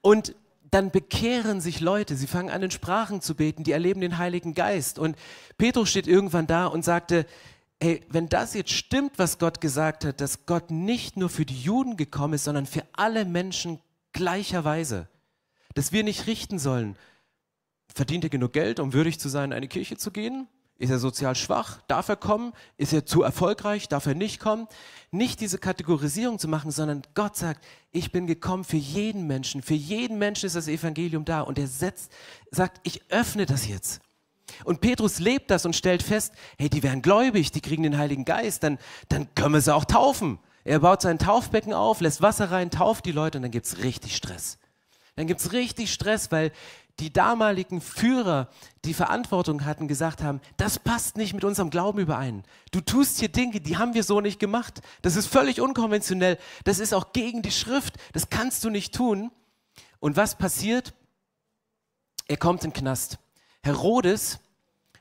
und 0.00 0.34
dann 0.70 0.90
bekehren 0.90 1.60
sich 1.60 1.80
Leute, 1.80 2.16
sie 2.16 2.26
fangen 2.26 2.50
an 2.50 2.62
in 2.62 2.70
Sprachen 2.70 3.20
zu 3.20 3.34
beten, 3.34 3.64
die 3.64 3.72
erleben 3.72 4.00
den 4.00 4.18
Heiligen 4.18 4.54
Geist. 4.54 4.98
Und 4.98 5.16
Petrus 5.58 5.90
steht 5.90 6.06
irgendwann 6.06 6.46
da 6.46 6.66
und 6.66 6.84
sagte, 6.84 7.26
hey, 7.82 8.02
wenn 8.08 8.28
das 8.28 8.54
jetzt 8.54 8.72
stimmt, 8.72 9.18
was 9.18 9.38
Gott 9.38 9.60
gesagt 9.60 10.04
hat, 10.04 10.20
dass 10.20 10.46
Gott 10.46 10.70
nicht 10.70 11.16
nur 11.16 11.28
für 11.28 11.44
die 11.44 11.60
Juden 11.60 11.96
gekommen 11.96 12.34
ist, 12.34 12.44
sondern 12.44 12.66
für 12.66 12.82
alle 12.92 13.24
Menschen 13.24 13.80
gleicherweise, 14.12 15.08
dass 15.74 15.92
wir 15.92 16.02
nicht 16.02 16.26
richten 16.26 16.58
sollen, 16.58 16.96
Verdient 17.94 18.24
er 18.24 18.30
genug 18.30 18.52
Geld, 18.52 18.80
um 18.80 18.92
würdig 18.92 19.18
zu 19.18 19.28
sein, 19.28 19.50
in 19.50 19.56
eine 19.56 19.68
Kirche 19.68 19.96
zu 19.96 20.10
gehen? 20.10 20.48
Ist 20.78 20.90
er 20.90 21.00
sozial 21.00 21.34
schwach? 21.34 21.80
Darf 21.88 22.08
er 22.08 22.16
kommen? 22.16 22.52
Ist 22.76 22.92
er 22.92 23.04
zu 23.04 23.22
erfolgreich? 23.22 23.88
Darf 23.88 24.06
er 24.06 24.14
nicht 24.14 24.38
kommen? 24.38 24.68
Nicht 25.10 25.40
diese 25.40 25.58
Kategorisierung 25.58 26.38
zu 26.38 26.46
machen, 26.46 26.70
sondern 26.70 27.02
Gott 27.14 27.36
sagt, 27.36 27.64
ich 27.90 28.12
bin 28.12 28.28
gekommen 28.28 28.62
für 28.62 28.76
jeden 28.76 29.26
Menschen. 29.26 29.62
Für 29.62 29.74
jeden 29.74 30.18
Menschen 30.18 30.46
ist 30.46 30.54
das 30.54 30.68
Evangelium 30.68 31.24
da. 31.24 31.40
Und 31.40 31.58
er 31.58 31.66
setzt, 31.66 32.12
sagt, 32.52 32.80
ich 32.84 33.10
öffne 33.10 33.44
das 33.44 33.66
jetzt. 33.66 34.00
Und 34.64 34.80
Petrus 34.80 35.18
lebt 35.18 35.50
das 35.50 35.66
und 35.66 35.74
stellt 35.74 36.02
fest, 36.02 36.32
hey, 36.58 36.70
die 36.70 36.84
werden 36.84 37.02
gläubig, 37.02 37.50
die 37.50 37.60
kriegen 37.60 37.82
den 37.82 37.98
Heiligen 37.98 38.24
Geist, 38.24 38.62
dann, 38.62 38.78
dann 39.08 39.34
können 39.34 39.54
wir 39.54 39.60
sie 39.60 39.74
auch 39.74 39.84
taufen. 39.84 40.38
Er 40.64 40.80
baut 40.80 41.02
sein 41.02 41.18
Taufbecken 41.18 41.72
auf, 41.72 42.00
lässt 42.00 42.22
Wasser 42.22 42.50
rein, 42.50 42.70
tauft 42.70 43.04
die 43.04 43.12
Leute 43.12 43.38
und 43.38 43.42
dann 43.42 43.50
gibt 43.50 43.66
es 43.66 43.78
richtig 43.78 44.16
Stress. 44.16 44.58
Dann 45.16 45.26
gibt 45.26 45.40
es 45.40 45.52
richtig 45.52 45.92
Stress, 45.92 46.30
weil 46.30 46.52
die 47.00 47.12
damaligen 47.12 47.80
Führer, 47.80 48.48
die 48.84 48.94
Verantwortung 48.94 49.64
hatten, 49.64 49.86
gesagt 49.86 50.22
haben, 50.22 50.40
das 50.56 50.78
passt 50.78 51.16
nicht 51.16 51.32
mit 51.32 51.44
unserem 51.44 51.70
Glauben 51.70 52.00
überein. 52.00 52.42
Du 52.72 52.80
tust 52.80 53.20
hier 53.20 53.28
Dinge, 53.28 53.60
die 53.60 53.76
haben 53.76 53.94
wir 53.94 54.02
so 54.02 54.20
nicht 54.20 54.40
gemacht. 54.40 54.80
Das 55.02 55.14
ist 55.14 55.28
völlig 55.28 55.60
unkonventionell. 55.60 56.38
Das 56.64 56.78
ist 56.80 56.92
auch 56.92 57.12
gegen 57.12 57.42
die 57.42 57.52
Schrift. 57.52 57.96
Das 58.12 58.30
kannst 58.30 58.64
du 58.64 58.70
nicht 58.70 58.94
tun. 58.94 59.30
Und 60.00 60.16
was 60.16 60.36
passiert? 60.36 60.94
Er 62.26 62.36
kommt 62.36 62.64
in 62.64 62.72
Knast. 62.72 63.18
Herodes, 63.62 64.40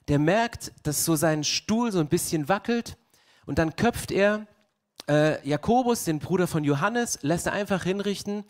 der 0.08 0.20
merkt, 0.20 0.72
dass 0.84 1.04
so 1.04 1.16
sein 1.16 1.44
Stuhl 1.44 1.92
so 1.92 2.00
ein 2.00 2.08
bisschen 2.08 2.48
wackelt 2.48 2.98
und 3.46 3.60
dann 3.60 3.76
köpft 3.76 4.12
er 4.12 4.48
äh, 5.10 5.48
Jakobus, 5.48 6.04
den 6.04 6.20
Bruder 6.20 6.48
von 6.48 6.64
Johannes, 6.64 7.20
lässt 7.22 7.48
er 7.48 7.54
einfach 7.54 7.84
hinrichten 7.84 8.46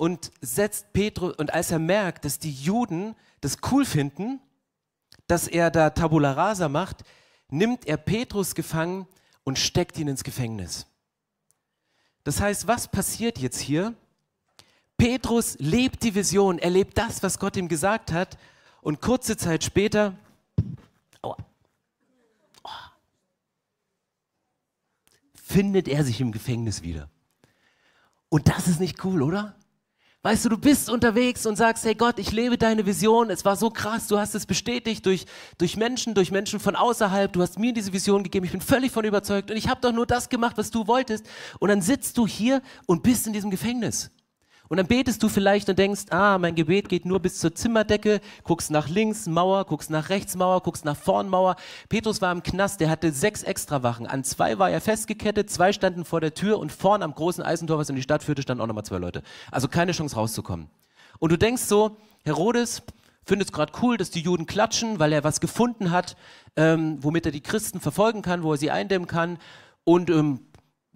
und 0.00 0.32
setzt 0.40 0.94
Petrus, 0.94 1.34
und 1.34 1.52
als 1.52 1.70
er 1.70 1.78
merkt, 1.78 2.24
dass 2.24 2.38
die 2.38 2.54
Juden 2.54 3.14
das 3.42 3.58
cool 3.70 3.84
finden, 3.84 4.40
dass 5.26 5.46
er 5.46 5.70
da 5.70 5.90
Tabula 5.90 6.32
Rasa 6.32 6.70
macht, 6.70 7.04
nimmt 7.50 7.86
er 7.86 7.98
Petrus 7.98 8.54
gefangen 8.54 9.06
und 9.44 9.58
steckt 9.58 9.98
ihn 9.98 10.08
ins 10.08 10.24
Gefängnis. 10.24 10.86
Das 12.24 12.40
heißt, 12.40 12.66
was 12.66 12.88
passiert 12.88 13.36
jetzt 13.36 13.60
hier? 13.60 13.92
Petrus 14.96 15.58
lebt 15.58 16.02
die 16.02 16.14
Vision, 16.14 16.58
er 16.58 16.70
lebt 16.70 16.96
das, 16.96 17.22
was 17.22 17.38
Gott 17.38 17.58
ihm 17.58 17.68
gesagt 17.68 18.10
hat, 18.10 18.38
und 18.80 19.02
kurze 19.02 19.36
Zeit 19.36 19.64
später 19.64 20.16
oh, 21.20 21.36
oh, 22.64 22.70
findet 25.34 25.88
er 25.88 26.04
sich 26.04 26.22
im 26.22 26.32
Gefängnis 26.32 26.80
wieder. 26.80 27.10
Und 28.30 28.48
das 28.48 28.66
ist 28.66 28.80
nicht 28.80 29.04
cool, 29.04 29.20
oder? 29.20 29.59
Weißt 30.22 30.44
du, 30.44 30.50
du 30.50 30.58
bist 30.58 30.90
unterwegs 30.90 31.46
und 31.46 31.56
sagst, 31.56 31.82
hey 31.86 31.94
Gott, 31.94 32.18
ich 32.18 32.30
lebe 32.30 32.58
deine 32.58 32.84
Vision. 32.84 33.30
Es 33.30 33.46
war 33.46 33.56
so 33.56 33.70
krass, 33.70 34.06
du 34.06 34.18
hast 34.18 34.34
es 34.34 34.44
bestätigt 34.44 35.06
durch, 35.06 35.24
durch 35.56 35.78
Menschen, 35.78 36.12
durch 36.12 36.30
Menschen 36.30 36.60
von 36.60 36.76
außerhalb. 36.76 37.32
Du 37.32 37.40
hast 37.40 37.58
mir 37.58 37.72
diese 37.72 37.94
Vision 37.94 38.22
gegeben. 38.22 38.44
Ich 38.44 38.52
bin 38.52 38.60
völlig 38.60 38.92
von 38.92 39.06
überzeugt 39.06 39.50
und 39.50 39.56
ich 39.56 39.68
habe 39.68 39.80
doch 39.80 39.92
nur 39.92 40.04
das 40.04 40.28
gemacht, 40.28 40.58
was 40.58 40.70
du 40.70 40.86
wolltest. 40.86 41.24
Und 41.58 41.70
dann 41.70 41.80
sitzt 41.80 42.18
du 42.18 42.26
hier 42.26 42.60
und 42.84 43.02
bist 43.02 43.26
in 43.26 43.32
diesem 43.32 43.50
Gefängnis. 43.50 44.10
Und 44.70 44.76
dann 44.76 44.86
betest 44.86 45.20
du 45.24 45.28
vielleicht 45.28 45.68
und 45.68 45.80
denkst, 45.80 46.02
ah, 46.10 46.38
mein 46.38 46.54
Gebet 46.54 46.88
geht 46.88 47.04
nur 47.04 47.18
bis 47.18 47.40
zur 47.40 47.52
Zimmerdecke, 47.52 48.20
guckst 48.44 48.70
nach 48.70 48.88
links 48.88 49.26
Mauer, 49.26 49.64
guckst 49.64 49.90
nach 49.90 50.10
rechts 50.10 50.36
Mauer, 50.36 50.62
guckst 50.62 50.84
nach 50.84 50.96
vorn 50.96 51.28
Mauer. 51.28 51.56
Petrus 51.88 52.22
war 52.22 52.30
im 52.30 52.44
Knast, 52.44 52.78
der 52.78 52.88
hatte 52.88 53.10
sechs 53.10 53.42
Extrawachen. 53.42 54.06
An 54.06 54.22
zwei 54.22 54.60
war 54.60 54.70
er 54.70 54.80
festgekettet, 54.80 55.50
zwei 55.50 55.72
standen 55.72 56.04
vor 56.04 56.20
der 56.20 56.34
Tür 56.34 56.60
und 56.60 56.70
vorn 56.70 57.02
am 57.02 57.12
großen 57.12 57.42
Eisentor, 57.42 57.78
was 57.78 57.88
in 57.88 57.96
die 57.96 58.02
Stadt 58.02 58.22
führte, 58.22 58.42
standen 58.42 58.62
auch 58.62 58.68
nochmal 58.68 58.84
zwei 58.84 58.98
Leute. 58.98 59.24
Also 59.50 59.66
keine 59.66 59.90
Chance 59.90 60.14
rauszukommen. 60.14 60.70
Und 61.18 61.32
du 61.32 61.36
denkst 61.36 61.62
so, 61.62 61.96
Herodes 62.22 62.82
findet 63.24 63.48
es 63.48 63.52
gerade 63.52 63.72
cool, 63.82 63.96
dass 63.96 64.10
die 64.10 64.20
Juden 64.20 64.46
klatschen, 64.46 65.00
weil 65.00 65.12
er 65.12 65.24
was 65.24 65.40
gefunden 65.40 65.90
hat, 65.90 66.16
ähm, 66.54 66.98
womit 67.00 67.26
er 67.26 67.32
die 67.32 67.42
Christen 67.42 67.80
verfolgen 67.80 68.22
kann, 68.22 68.44
wo 68.44 68.52
er 68.52 68.56
sie 68.56 68.70
eindämmen 68.70 69.08
kann. 69.08 69.38
Und 69.82 70.10
ähm, 70.10 70.42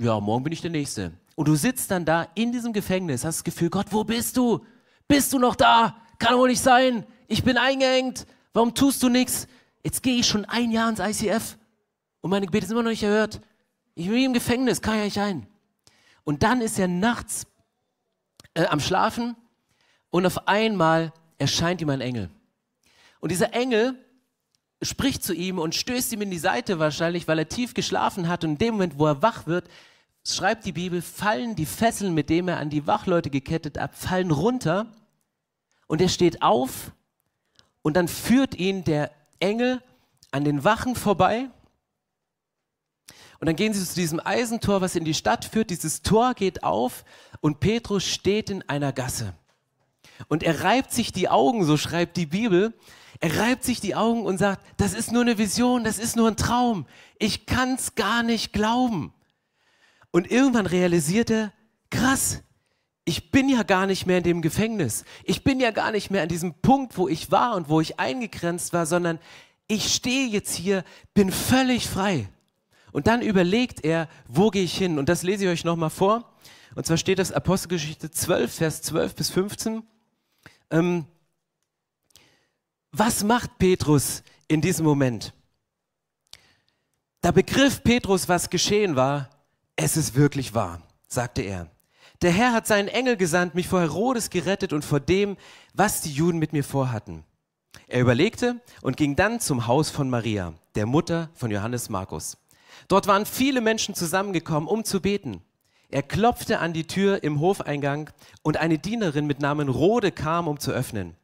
ja, 0.01 0.21
morgen 0.21 0.45
bin 0.45 0.53
ich 0.53 0.61
der 0.61 0.71
Nächste. 0.71 1.11
Und 1.35 1.49
du 1.49 1.57
sitzt 1.57 1.91
dann 1.91 2.05
da 2.05 2.29
in 2.35 2.53
diesem 2.53 2.73
Gefängnis, 2.73 3.25
hast 3.25 3.39
das 3.39 3.45
Gefühl, 3.45 3.71
Gott, 3.71 3.87
wo 3.91 4.05
bist 4.05 4.37
du? 4.37 4.65
Bist 5.09 5.33
du 5.33 5.39
noch 5.39 5.57
da? 5.57 5.97
Kann 6.19 6.39
wohl 6.39 6.49
nicht 6.49 6.63
sein. 6.63 7.05
Ich 7.27 7.43
bin 7.43 7.57
eingeengt. 7.57 8.27
Warum 8.53 8.75
tust 8.75 9.03
du 9.03 9.09
nichts? 9.09 9.49
Jetzt 9.83 10.03
gehe 10.03 10.17
ich 10.17 10.27
schon 10.27 10.45
ein 10.45 10.71
Jahr 10.71 10.89
ins 10.89 11.01
ICF 11.01 11.59
und 12.21 12.31
meine 12.31 12.47
Gebete 12.47 12.67
sind 12.67 12.75
immer 12.75 12.85
noch 12.85 12.91
nicht 12.91 13.03
erhört. 13.03 13.41
Ich 13.95 14.09
bin 14.09 14.25
im 14.25 14.33
Gefängnis, 14.33 14.81
kann 14.81 14.97
ja 14.97 15.05
nicht 15.05 15.19
ein. 15.19 15.47
Und 16.23 16.43
dann 16.43 16.61
ist 16.61 16.79
er 16.79 16.89
nachts 16.89 17.47
äh, 18.55 18.65
am 18.67 18.81
Schlafen 18.81 19.37
und 20.11 20.25
auf 20.25 20.49
einmal 20.49 21.13
erscheint 21.39 21.83
ihm 21.83 21.91
ein 21.91 22.01
Engel. 22.01 22.31
Und 23.21 23.31
dieser 23.31 23.53
Engel 23.53 23.99
spricht 24.81 25.23
zu 25.23 25.35
ihm 25.35 25.59
und 25.59 25.75
stößt 25.75 26.13
ihm 26.13 26.23
in 26.23 26.31
die 26.31 26.39
Seite 26.39 26.79
wahrscheinlich, 26.79 27.29
weil 27.29 27.39
er 27.39 27.49
tief 27.49 27.75
geschlafen 27.75 28.29
hat. 28.29 28.45
Und 28.45 28.53
in 28.53 28.59
dem 28.59 28.75
Moment, 28.75 28.99
wo 28.99 29.07
er 29.07 29.23
wach 29.23 29.47
wird, 29.47 29.69
schreibt 30.27 30.65
die 30.65 30.73
Bibel, 30.73 31.03
fallen 31.03 31.55
die 31.55 31.67
Fesseln, 31.67 32.15
mit 32.15 32.31
denen 32.31 32.49
er 32.49 32.59
an 32.59 32.71
die 32.71 32.87
Wachleute 32.87 33.31
gekettet 33.31 33.79
hat, 33.79 33.95
fallen 33.95 34.31
runter 34.31 34.87
und 35.87 36.01
er 36.01 36.09
steht 36.09 36.43
auf 36.43 36.93
und 37.83 37.97
dann 37.97 38.09
führt 38.09 38.55
ihn 38.55 38.85
der 38.85 39.11
Engel 39.41 39.83
an 40.31 40.45
den 40.45 40.65
Wachen 40.65 40.97
vorbei 40.97 41.51
und 43.45 43.47
dann 43.47 43.57
gehen 43.57 43.75
sie 43.75 43.85
zu 43.85 43.95
diesem 43.95 44.21
Eisentor, 44.25 44.81
was 44.81 44.97
in 44.97 45.05
die 45.05 45.13
Stadt 45.13 45.45
führt. 45.45 45.69
Dieses 45.69 46.01
Tor 46.01 46.33
geht 46.33 46.65
auf 46.65 47.05
und 47.43 47.61
Petrus 47.61 48.03
steht 48.03 48.49
in 48.49 48.67
einer 48.71 48.91
Gasse. 48.91 49.35
Und 50.29 50.43
er 50.43 50.63
reibt 50.63 50.93
sich 50.93 51.13
die 51.13 51.29
Augen, 51.29 51.65
so 51.65 51.77
schreibt 51.77 52.17
die 52.17 52.25
Bibel. 52.25 52.73
Er 53.21 53.39
reibt 53.39 53.63
sich 53.63 53.83
die 53.83 53.95
Augen 53.95 54.25
und 54.25 54.39
sagt, 54.39 54.65
das 54.79 54.95
ist 54.95 55.13
nur 55.13 55.21
eine 55.21 55.37
Vision, 55.37 55.85
das 55.85 55.99
ist 55.99 56.17
nur 56.17 56.29
ein 56.29 56.39
Traum. 56.39 56.87
Ich 57.19 57.45
kann 57.45 57.75
es 57.75 57.95
gar 57.95 58.23
nicht 58.23 58.55
glauben. 58.55 59.13
Und 60.15 60.31
irgendwann 60.31 60.67
realisiert 60.67 61.29
er, 61.29 61.53
krass, 61.91 62.45
ich 63.05 63.33
bin 63.33 63.49
ja 63.49 63.65
gar 63.65 63.85
nicht 63.85 64.07
mehr 64.07 64.19
in 64.19 64.23
dem 64.23 64.43
Gefängnis. 64.43 65.05
Ich 65.25 65.43
bin 65.43 65.59
ja 65.59 65.73
gar 65.73 65.91
nicht 65.91 66.09
mehr 66.09 66.23
an 66.23 66.29
diesem 66.29 66.55
Punkt, 66.55 66.97
wo 66.97 67.09
ich 67.09 67.33
war 67.33 67.57
und 67.57 67.69
wo 67.69 67.81
ich 67.81 67.99
eingegrenzt 67.99 68.73
war, 68.73 68.87
sondern 68.87 69.19
ich 69.67 69.93
stehe 69.93 70.29
jetzt 70.29 70.55
hier, 70.55 70.85
bin 71.15 71.33
völlig 71.33 71.89
frei. 71.89 72.29
Und 72.93 73.09
dann 73.09 73.23
überlegt 73.23 73.85
er, 73.85 74.09
wo 74.29 74.51
gehe 74.51 74.63
ich 74.63 74.79
hin? 74.79 75.01
Und 75.01 75.09
das 75.09 75.25
lese 75.25 75.47
ich 75.47 75.51
euch 75.51 75.65
nochmal 75.65 75.91
vor. 75.91 76.33
Und 76.77 76.87
zwar 76.87 76.97
steht 76.97 77.19
das 77.19 77.33
Apostelgeschichte 77.33 78.09
12, 78.09 78.55
Vers 78.55 78.83
12 78.83 79.17
bis 79.17 79.31
15. 79.31 79.83
Ähm, 80.71 81.07
was 82.93 83.25
macht 83.25 83.59
Petrus 83.59 84.23
in 84.47 84.61
diesem 84.61 84.87
Moment? 84.87 85.35
Da 87.21 87.33
begriff 87.33 87.83
Petrus, 87.83 88.29
was 88.29 88.49
geschehen 88.49 88.95
war 88.95 89.34
es 89.77 89.97
ist 89.97 90.15
wirklich 90.15 90.55
wahr, 90.55 90.81
sagte 91.09 91.43
er. 91.43 91.69
Der 92.23 92.31
Herr 92.31 92.53
hat 92.53 92.67
seinen 92.67 92.89
Engel 92.89 93.17
gesandt, 93.17 93.55
mich 93.55 93.69
vor 93.69 93.81
Herodes 93.81 94.31
gerettet 94.31 94.73
und 94.73 94.85
vor 94.85 95.01
dem, 95.01 95.37
was 95.75 96.01
die 96.01 96.13
Juden 96.13 96.39
mit 96.39 96.53
mir 96.53 96.65
vorhatten. 96.65 97.25
Er 97.89 98.01
überlegte 98.01 98.61
und 98.83 98.97
ging 98.97 99.17
dann 99.17 99.41
zum 99.41 99.67
Haus 99.67 99.91
von 99.91 100.09
Maria, 100.09 100.55
der 100.75 100.87
Mutter 100.87 101.29
von 101.35 101.51
Johannes 101.51 101.89
Markus. 101.89 102.39
Dort 102.89 103.07
waren 103.07 103.27
viele 103.27 103.61
Menschen 103.61 103.95
zusammengekommen, 103.95 104.69
um 104.69 104.85
zu 104.85 105.01
beten. 105.01 105.43
Er 105.91 106.03
klopfte 106.03 106.61
an 106.61 106.73
die 106.73 106.87
Tür 106.87 107.23
im 107.23 107.41
Hofeingang 107.41 108.11
und 108.43 108.57
eine 108.57 108.79
Dienerin 108.79 109.27
mit 109.27 109.41
Namen 109.41 109.69
Rode 109.69 110.13
kam, 110.13 110.49
um 110.49 110.59
zu 110.59 110.71
öffnen. 110.71 111.17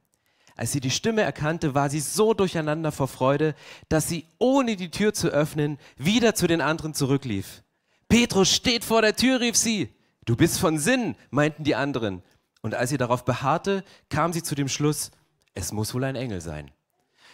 Als 0.56 0.72
sie 0.72 0.80
die 0.80 0.90
Stimme 0.90 1.22
erkannte, 1.22 1.74
war 1.74 1.88
sie 1.88 2.00
so 2.00 2.34
durcheinander 2.34 2.92
vor 2.92 3.08
Freude, 3.08 3.54
dass 3.88 4.08
sie, 4.08 4.26
ohne 4.38 4.76
die 4.76 4.90
Tür 4.90 5.14
zu 5.14 5.28
öffnen, 5.28 5.78
wieder 5.96 6.34
zu 6.34 6.46
den 6.46 6.60
anderen 6.60 6.92
zurücklief. 6.92 7.62
Petrus 8.10 8.52
steht 8.52 8.84
vor 8.84 9.00
der 9.00 9.16
Tür, 9.16 9.40
rief 9.40 9.56
sie. 9.56 9.88
Du 10.26 10.36
bist 10.36 10.58
von 10.58 10.78
Sinn, 10.78 11.14
meinten 11.30 11.64
die 11.64 11.74
anderen. 11.74 12.22
Und 12.60 12.74
als 12.74 12.90
sie 12.90 12.98
darauf 12.98 13.24
beharrte, 13.24 13.84
kam 14.10 14.34
sie 14.34 14.42
zu 14.42 14.54
dem 14.54 14.68
Schluss, 14.68 15.12
es 15.54 15.72
muss 15.72 15.94
wohl 15.94 16.04
ein 16.04 16.16
Engel 16.16 16.42
sein. 16.42 16.70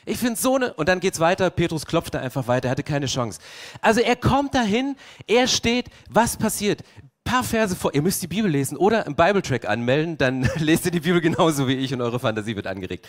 Ich 0.05 0.19
finde 0.19 0.39
so 0.39 0.55
eine, 0.55 0.75
und 0.75 0.89
dann 0.89 1.01
geht's 1.01 1.19
weiter, 1.19 1.51
Petrus 1.51 1.87
klopft 1.87 2.15
da 2.15 2.21
einfach 2.21 2.47
weiter, 2.47 2.69
er 2.69 2.71
hatte 2.71 2.85
keine 2.85 3.07
Chance. 3.07 3.41
Also 3.81 4.01
er 4.01 4.15
kommt 4.15 4.55
dahin, 4.55 4.97
er 5.27 5.49
steht, 5.49 5.87
was 6.09 6.37
passiert? 6.37 6.85
paar 7.25 7.43
Verse 7.43 7.75
vor, 7.75 7.93
ihr 7.93 8.03
müsst 8.03 8.23
die 8.23 8.29
Bibel 8.29 8.49
lesen 8.49 8.77
oder 8.77 9.05
im 9.05 9.17
Bible-Track 9.17 9.69
anmelden, 9.69 10.17
dann 10.17 10.49
lest 10.59 10.85
ihr 10.85 10.93
die 10.93 11.01
Bibel 11.01 11.21
genauso 11.21 11.67
wie 11.67 11.75
ich 11.75 11.93
und 11.93 12.01
eure 12.01 12.21
Fantasie 12.21 12.55
wird 12.55 12.69
angeregt. 12.69 13.09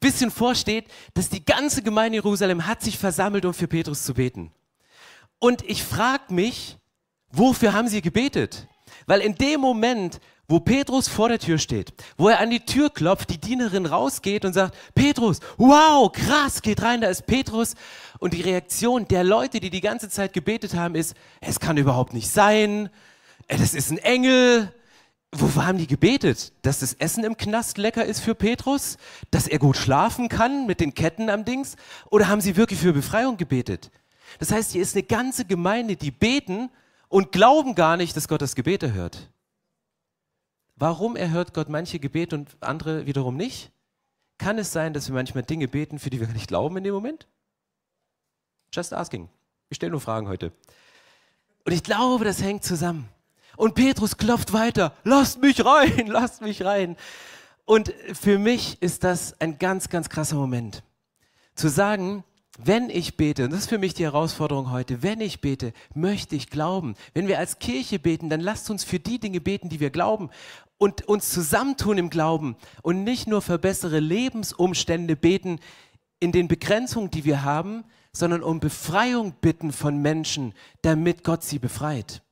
Bisschen 0.00 0.30
vorsteht, 0.30 0.86
dass 1.14 1.28
die 1.28 1.44
ganze 1.44 1.82
Gemeinde 1.82 2.16
Jerusalem 2.16 2.66
hat 2.66 2.80
sich 2.80 2.96
versammelt, 2.96 3.44
um 3.44 3.52
für 3.52 3.68
Petrus 3.68 4.04
zu 4.04 4.14
beten. 4.14 4.52
Und 5.38 5.62
ich 5.68 5.84
frage 5.84 6.32
mich, 6.32 6.78
Wofür 7.32 7.72
haben 7.72 7.88
sie 7.88 8.02
gebetet? 8.02 8.66
Weil 9.06 9.20
in 9.20 9.34
dem 9.34 9.60
Moment, 9.60 10.20
wo 10.48 10.60
Petrus 10.60 11.08
vor 11.08 11.28
der 11.30 11.38
Tür 11.38 11.58
steht, 11.58 11.94
wo 12.16 12.28
er 12.28 12.40
an 12.40 12.50
die 12.50 12.60
Tür 12.60 12.90
klopft, 12.90 13.30
die 13.30 13.38
Dienerin 13.38 13.86
rausgeht 13.86 14.44
und 14.44 14.52
sagt, 14.52 14.76
Petrus, 14.94 15.40
wow, 15.56 16.12
krass, 16.12 16.60
geht 16.62 16.82
rein, 16.82 17.00
da 17.00 17.08
ist 17.08 17.26
Petrus. 17.26 17.74
Und 18.18 18.34
die 18.34 18.42
Reaktion 18.42 19.08
der 19.08 19.24
Leute, 19.24 19.60
die 19.60 19.70
die 19.70 19.80
ganze 19.80 20.08
Zeit 20.08 20.32
gebetet 20.34 20.74
haben, 20.74 20.94
ist, 20.94 21.16
es 21.40 21.58
kann 21.58 21.78
überhaupt 21.78 22.12
nicht 22.12 22.30
sein, 22.30 22.90
äh, 23.48 23.56
das 23.56 23.74
ist 23.74 23.90
ein 23.90 23.98
Engel. 23.98 24.72
Wofür 25.34 25.66
haben 25.66 25.78
die 25.78 25.86
gebetet? 25.86 26.52
Dass 26.60 26.80
das 26.80 26.92
Essen 26.92 27.24
im 27.24 27.38
Knast 27.38 27.78
lecker 27.78 28.04
ist 28.04 28.20
für 28.20 28.34
Petrus? 28.34 28.98
Dass 29.30 29.48
er 29.48 29.58
gut 29.58 29.78
schlafen 29.78 30.28
kann 30.28 30.66
mit 30.66 30.80
den 30.80 30.92
Ketten 30.92 31.30
am 31.30 31.46
Dings? 31.46 31.76
Oder 32.10 32.28
haben 32.28 32.42
sie 32.42 32.56
wirklich 32.56 32.78
für 32.78 32.92
Befreiung 32.92 33.38
gebetet? 33.38 33.90
Das 34.38 34.52
heißt, 34.52 34.72
hier 34.72 34.82
ist 34.82 34.94
eine 34.94 35.04
ganze 35.04 35.46
Gemeinde, 35.46 35.96
die 35.96 36.10
beten 36.10 36.68
und 37.12 37.30
glauben 37.30 37.74
gar 37.74 37.98
nicht, 37.98 38.16
dass 38.16 38.26
Gott 38.26 38.40
das 38.40 38.54
Gebet 38.54 38.82
erhört. 38.82 39.28
Warum 40.76 41.14
erhört 41.14 41.52
Gott 41.52 41.68
manche 41.68 41.98
Gebete 41.98 42.34
und 42.34 42.56
andere 42.60 43.04
wiederum 43.04 43.36
nicht? 43.36 43.70
Kann 44.38 44.56
es 44.56 44.72
sein, 44.72 44.94
dass 44.94 45.08
wir 45.08 45.14
manchmal 45.14 45.44
Dinge 45.44 45.68
beten, 45.68 45.98
für 45.98 46.08
die 46.08 46.20
wir 46.20 46.26
gar 46.26 46.32
nicht 46.32 46.48
glauben 46.48 46.78
in 46.78 46.84
dem 46.84 46.94
Moment? 46.94 47.28
Just 48.72 48.94
asking. 48.94 49.28
Ich 49.68 49.76
stelle 49.76 49.92
nur 49.92 50.00
Fragen 50.00 50.26
heute. 50.26 50.52
Und 51.66 51.72
ich 51.72 51.82
glaube, 51.82 52.24
das 52.24 52.40
hängt 52.42 52.64
zusammen. 52.64 53.06
Und 53.58 53.74
Petrus 53.74 54.16
klopft 54.16 54.54
weiter. 54.54 54.96
Lasst 55.04 55.38
mich 55.42 55.62
rein, 55.66 56.06
lasst 56.06 56.40
mich 56.40 56.64
rein. 56.64 56.96
Und 57.66 57.92
für 58.14 58.38
mich 58.38 58.80
ist 58.80 59.04
das 59.04 59.38
ein 59.38 59.58
ganz, 59.58 59.90
ganz 59.90 60.08
krasser 60.08 60.36
Moment. 60.36 60.82
Zu 61.56 61.68
sagen, 61.68 62.24
wenn 62.58 62.90
ich 62.90 63.16
bete, 63.16 63.44
und 63.44 63.50
das 63.50 63.60
ist 63.60 63.68
für 63.68 63.78
mich 63.78 63.94
die 63.94 64.04
Herausforderung 64.04 64.70
heute, 64.70 65.02
wenn 65.02 65.20
ich 65.20 65.40
bete, 65.40 65.72
möchte 65.94 66.36
ich 66.36 66.50
glauben. 66.50 66.96
Wenn 67.14 67.26
wir 67.26 67.38
als 67.38 67.58
Kirche 67.58 67.98
beten, 67.98 68.28
dann 68.28 68.40
lasst 68.40 68.68
uns 68.70 68.84
für 68.84 68.98
die 68.98 69.18
Dinge 69.18 69.40
beten, 69.40 69.70
die 69.70 69.80
wir 69.80 69.90
glauben 69.90 70.28
und 70.76 71.08
uns 71.08 71.30
zusammentun 71.30 71.96
im 71.96 72.10
Glauben 72.10 72.56
und 72.82 73.04
nicht 73.04 73.26
nur 73.26 73.40
für 73.40 73.58
bessere 73.58 74.00
Lebensumstände 74.00 75.16
beten 75.16 75.60
in 76.20 76.32
den 76.32 76.46
Begrenzungen, 76.46 77.10
die 77.10 77.24
wir 77.24 77.42
haben, 77.42 77.84
sondern 78.12 78.42
um 78.42 78.60
Befreiung 78.60 79.32
bitten 79.40 79.72
von 79.72 80.02
Menschen, 80.02 80.52
damit 80.82 81.24
Gott 81.24 81.42
sie 81.42 81.58
befreit. 81.58 82.22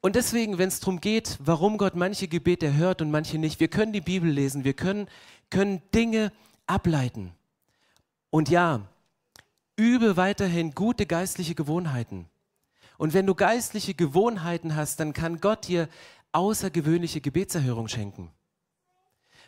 Und 0.00 0.16
deswegen, 0.16 0.58
wenn 0.58 0.68
es 0.68 0.80
darum 0.80 1.00
geht, 1.00 1.38
warum 1.40 1.78
Gott 1.78 1.94
manche 1.94 2.26
Gebete 2.26 2.66
erhört 2.66 3.02
und 3.02 3.10
manche 3.10 3.38
nicht, 3.38 3.60
wir 3.60 3.68
können 3.68 3.92
die 3.92 4.00
Bibel 4.00 4.30
lesen, 4.30 4.64
wir 4.64 4.74
können, 4.74 5.08
können 5.50 5.82
Dinge 5.94 6.32
ableiten. 6.66 7.32
Und 8.30 8.48
ja, 8.48 8.88
übe 9.76 10.16
weiterhin 10.16 10.74
gute 10.74 11.06
geistliche 11.06 11.54
Gewohnheiten. 11.54 12.28
Und 12.98 13.14
wenn 13.14 13.26
du 13.26 13.34
geistliche 13.34 13.94
Gewohnheiten 13.94 14.74
hast, 14.74 15.00
dann 15.00 15.12
kann 15.12 15.40
Gott 15.40 15.68
dir 15.68 15.88
außergewöhnliche 16.32 17.20
Gebetserhörung 17.20 17.88
schenken. 17.88 18.32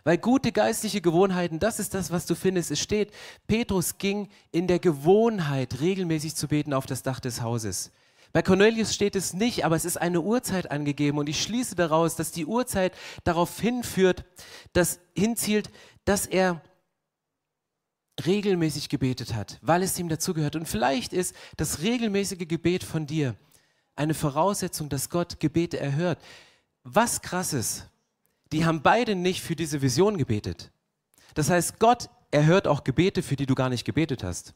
Weil 0.05 0.16
gute 0.16 0.53
geistliche 0.53 1.01
Gewohnheiten, 1.01 1.59
das 1.59 1.79
ist 1.79 1.93
das, 1.93 2.11
was 2.11 2.25
du 2.25 2.35
findest. 2.35 2.71
Es 2.71 2.81
steht, 2.81 3.12
Petrus 3.47 3.99
ging 3.99 4.29
in 4.51 4.66
der 4.66 4.79
Gewohnheit, 4.79 5.81
regelmäßig 5.81 6.37
zu 6.37 6.49
beten 6.49 6.73
auf 6.73 6.87
das 6.87 7.03
Dach 7.03 7.21
des 7.21 7.43
Hauses. 7.43 7.90
Bei 8.33 8.43
Cornelius 8.43 8.95
steht 8.95 9.16
es 9.16 9.35
nicht, 9.35 9.64
aber 9.64 9.75
es 9.75 9.85
ist 9.85 9.97
eine 9.97 10.21
Uhrzeit 10.21 10.71
angegeben 10.71 11.19
und 11.19 11.29
ich 11.29 11.43
schließe 11.43 11.75
daraus, 11.75 12.14
dass 12.14 12.31
die 12.31 12.47
Uhrzeit 12.47 12.95
darauf 13.25 13.61
hinführt, 13.61 14.25
dass 14.73 15.01
hinzielt, 15.16 15.71
dass 16.05 16.27
er 16.27 16.62
regelmäßig 18.26 18.88
gebetet 18.88 19.35
hat, 19.35 19.59
weil 19.62 19.83
es 19.83 19.98
ihm 19.98 20.09
dazugehört. 20.09 20.56
Und 20.56 20.68
vielleicht 20.68 21.12
ist 21.12 21.35
das 21.56 21.80
regelmäßige 21.80 22.46
Gebet 22.48 22.85
von 22.85 23.06
dir 23.06 23.37
eine 23.96 24.14
Voraussetzung, 24.14 24.88
dass 24.88 25.11
Gott 25.11 25.40
Gebete 25.40 25.78
erhört. 25.78 26.18
was 26.83 27.20
krass 27.20 27.52
ist, 27.52 27.87
die 28.52 28.64
haben 28.64 28.80
beide 28.83 29.14
nicht 29.14 29.42
für 29.42 29.54
diese 29.54 29.83
Vision 29.83 30.16
gebetet. 30.16 30.72
Das 31.35 31.50
heißt, 31.50 31.78
Gott 31.78 32.09
erhört 32.30 32.66
auch 32.66 32.85
Gebete, 32.85 33.22
für 33.22 33.37
die 33.37 33.46
du 33.46 33.54
gar 33.54 33.68
nicht 33.68 33.85
gebetet 33.85 34.24
hast. 34.24 34.54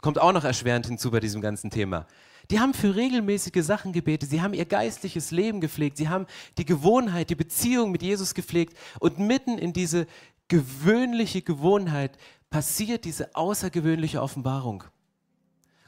Kommt 0.00 0.20
auch 0.20 0.32
noch 0.32 0.44
erschwerend 0.44 0.86
hinzu 0.86 1.10
bei 1.10 1.20
diesem 1.20 1.40
ganzen 1.40 1.70
Thema. 1.70 2.06
Die 2.50 2.60
haben 2.60 2.72
für 2.72 2.94
regelmäßige 2.94 3.62
Sachen 3.62 3.92
gebetet, 3.92 4.30
sie 4.30 4.40
haben 4.40 4.54
ihr 4.54 4.64
geistliches 4.64 5.32
Leben 5.32 5.60
gepflegt, 5.60 5.98
sie 5.98 6.08
haben 6.08 6.26
die 6.56 6.64
Gewohnheit, 6.64 7.28
die 7.28 7.34
Beziehung 7.34 7.90
mit 7.90 8.02
Jesus 8.02 8.32
gepflegt 8.32 8.78
und 9.00 9.18
mitten 9.18 9.58
in 9.58 9.72
diese 9.72 10.06
gewöhnliche 10.48 11.42
Gewohnheit 11.42 12.18
passiert 12.50 13.04
diese 13.04 13.34
außergewöhnliche 13.34 14.22
Offenbarung. 14.22 14.84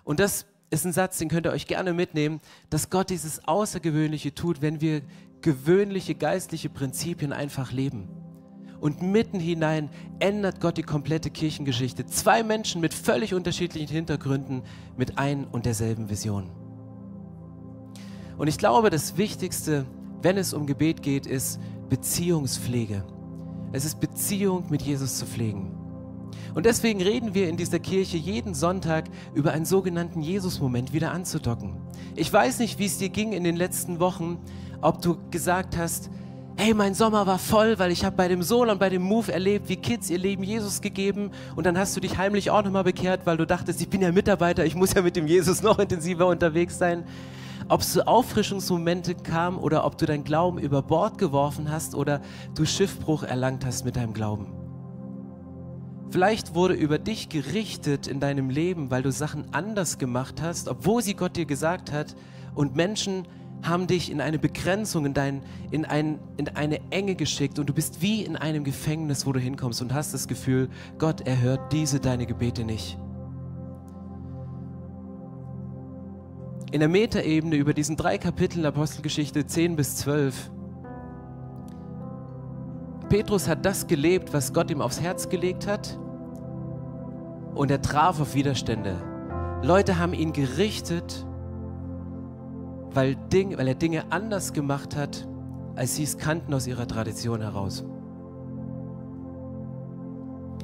Und 0.05 0.21
das 0.21 0.47
ist 0.71 0.85
ein 0.85 0.93
Satz, 0.93 1.19
den 1.19 1.29
könnt 1.29 1.47
ihr 1.47 1.53
euch 1.53 1.67
gerne 1.67 1.93
mitnehmen, 1.93 2.41
dass 2.69 2.91
Gott 2.91 3.11
dieses 3.11 3.47
Außergewöhnliche 3.47 4.35
tut, 4.35 4.63
wenn 4.63 4.81
wir 4.81 5.03
gewöhnliche 5.41 6.15
geistliche 6.15 6.69
Prinzipien 6.69 7.33
einfach 7.33 7.73
leben. 7.73 8.09
Und 8.81 9.03
mitten 9.03 9.41
hinein 9.41 9.91
ändert 10.21 10.61
Gott 10.61 10.79
die 10.79 10.83
komplette 10.83 11.31
Kirchengeschichte. 11.31 12.07
Zwei 12.07 12.43
Menschen 12.43 12.81
mit 12.81 12.95
völlig 12.95 13.35
unterschiedlichen 13.35 13.93
Hintergründen 13.93 14.63
mit 14.97 15.19
ein 15.19 15.45
und 15.47 15.67
derselben 15.67 16.09
Vision. 16.09 16.51
Und 18.39 18.49
ich 18.49 18.57
glaube, 18.57 18.89
das 18.89 19.19
Wichtigste, 19.19 19.85
wenn 20.23 20.39
es 20.39 20.55
um 20.55 20.67
Gebet 20.67 21.03
geht, 21.03 21.27
ist 21.27 21.61
Beziehungspflege. 21.91 23.05
Es 23.73 23.85
ist 23.85 24.01
Beziehung 24.01 24.65
mit 24.69 24.83
Jesus 24.83 25.19
zu 25.19 25.27
pflegen. 25.27 25.71
Und 26.55 26.67
deswegen 26.67 27.01
reden 27.01 27.35
wir 27.35 27.49
in 27.49 27.57
dieser 27.57 27.79
Kirche 27.79 28.17
jeden 28.17 28.55
Sonntag 28.55 29.05
über 29.35 29.53
einen 29.53 29.65
sogenannten 29.65 30.21
Jesus-Moment 30.21 30.93
wieder 30.93 31.13
anzudocken. 31.13 31.77
Ich 32.17 32.33
weiß 32.33 32.59
nicht, 32.59 32.81
wie 32.81 32.87
es 32.87 32.99
dir 32.99 33.09
ging 33.09 33.33
in 33.33 33.45
den 33.45 33.55
letzten 33.55 34.01
Wochen, 34.01 34.39
ob 34.81 35.01
du 35.01 35.17
gesagt 35.31 35.77
hast, 35.77 36.11
hey, 36.57 36.75
mein 36.75 36.95
Sommer 36.95 37.27
war 37.27 37.39
voll, 37.39 37.79
weil 37.79 37.93
ich 37.93 38.05
habe 38.05 38.17
bei 38.17 38.27
dem 38.27 38.43
Soul 38.43 38.69
und 38.69 38.81
bei 38.81 38.89
dem 38.89 39.03
Move 39.03 39.33
erlebt, 39.33 39.69
wie 39.69 39.77
Kids 39.77 40.11
ihr 40.11 40.19
Leben 40.19 40.43
Jesus 40.43 40.81
gegeben 40.81 41.31
und 41.55 41.65
dann 41.65 41.79
hast 41.79 41.97
du 41.97 42.01
dich 42.01 42.19
heimlich 42.19 42.51
auch 42.51 42.65
nochmal 42.65 42.85
bekehrt, 42.85 43.25
weil 43.25 43.37
du 43.37 43.47
dachtest, 43.47 43.81
ich 43.81 43.89
bin 43.89 44.03
ja 44.03 44.11
Mitarbeiter, 44.11 44.67
ich 44.67 44.75
muss 44.75 44.93
ja 44.93 45.03
mit 45.03 45.17
dem 45.17 45.27
Jesus 45.27 45.63
noch 45.63 45.79
intensiver 45.79 46.27
unterwegs 46.27 46.77
sein. 46.77 47.05
Ob 47.71 47.83
es 47.83 47.93
so 47.93 48.03
Auffrischungsmomente 48.03 49.15
kam 49.15 49.57
oder 49.57 49.85
ob 49.85 49.97
du 49.97 50.05
dein 50.05 50.25
Glauben 50.25 50.59
über 50.59 50.83
Bord 50.83 51.19
geworfen 51.19 51.71
hast 51.71 51.95
oder 51.95 52.21
du 52.57 52.67
Schiffbruch 52.67 53.23
erlangt 53.23 53.65
hast 53.65 53.85
mit 53.85 53.95
deinem 53.95 54.13
Glauben. 54.13 54.53
Vielleicht 56.11 56.57
wurde 56.57 56.75
über 56.75 56.99
dich 56.99 57.29
gerichtet 57.29 58.09
in 58.09 58.19
deinem 58.19 58.51
Leben, 58.51 58.91
weil 58.91 59.03
du 59.03 59.13
Sachen 59.13 59.55
anders 59.55 59.99
gemacht 59.99 60.43
hast, 60.43 60.67
obwohl 60.69 61.01
sie 61.01 61.15
Gott 61.15 61.37
dir 61.37 61.47
gesagt 61.47 61.93
hat. 61.93 62.17
Und 62.57 62.75
Menschen 62.75 63.29
haben 63.63 63.87
dich 63.87 64.11
in 64.11 64.21
eine 64.21 64.41
Begrenzung, 64.41 65.07
in, 65.07 65.15
dein, 65.15 65.45
in, 65.71 65.85
ein, 65.85 66.19
in 66.39 66.49
eine 66.49 66.81
Enge 66.91 67.15
geschickt. 67.15 67.61
Und 67.61 67.69
du 67.69 67.73
bist 67.73 68.03
wie 68.03 68.25
in 68.25 68.35
einem 68.35 68.65
Gefängnis, 68.65 69.27
wo 69.27 69.33
du 69.33 69.39
hinkommst 69.39 69.81
und 69.81 69.95
hast 69.95 70.13
das 70.13 70.27
Gefühl, 70.27 70.71
Gott 70.99 71.21
erhört 71.21 71.73
diese 71.73 72.01
deine 72.01 72.27
Gebete 72.27 72.65
nicht. 72.65 72.99
In 76.73 76.79
der 76.79 76.89
Metaebene 76.89 77.57
über 77.57 77.75
diesen 77.75 77.97
drei 77.97 78.17
Kapiteln 78.17 78.65
Apostelgeschichte 78.65 79.45
10 79.45 79.75
bis 79.75 79.97
12 79.97 80.51
Petrus 83.09 83.49
hat 83.49 83.67
das 83.67 83.89
gelebt, 83.89 84.33
was 84.33 84.53
Gott 84.53 84.71
ihm 84.71 84.81
aufs 84.81 85.01
Herz 85.01 85.29
gelegt 85.29 85.67
hat. 85.67 85.99
Und 87.57 87.73
er 87.73 87.83
traf 87.83 88.21
auf 88.21 88.35
Widerstände. 88.37 88.95
Leute 89.63 89.99
haben 89.99 90.15
ihn 90.15 90.33
gerichtet, 90.33 91.27
weil, 92.93 93.17
Ding, 93.17 93.59
weil 93.59 93.67
er 93.67 93.75
Dinge 93.75 94.05
anders 94.11 94.53
gemacht 94.53 94.95
hat, 94.95 95.27
als 95.75 95.97
sie 95.97 96.05
es 96.05 96.19
kannten 96.19 96.55
aus 96.55 96.69
ihrer 96.69 96.87
Tradition 96.87 97.43
heraus. 97.43 97.85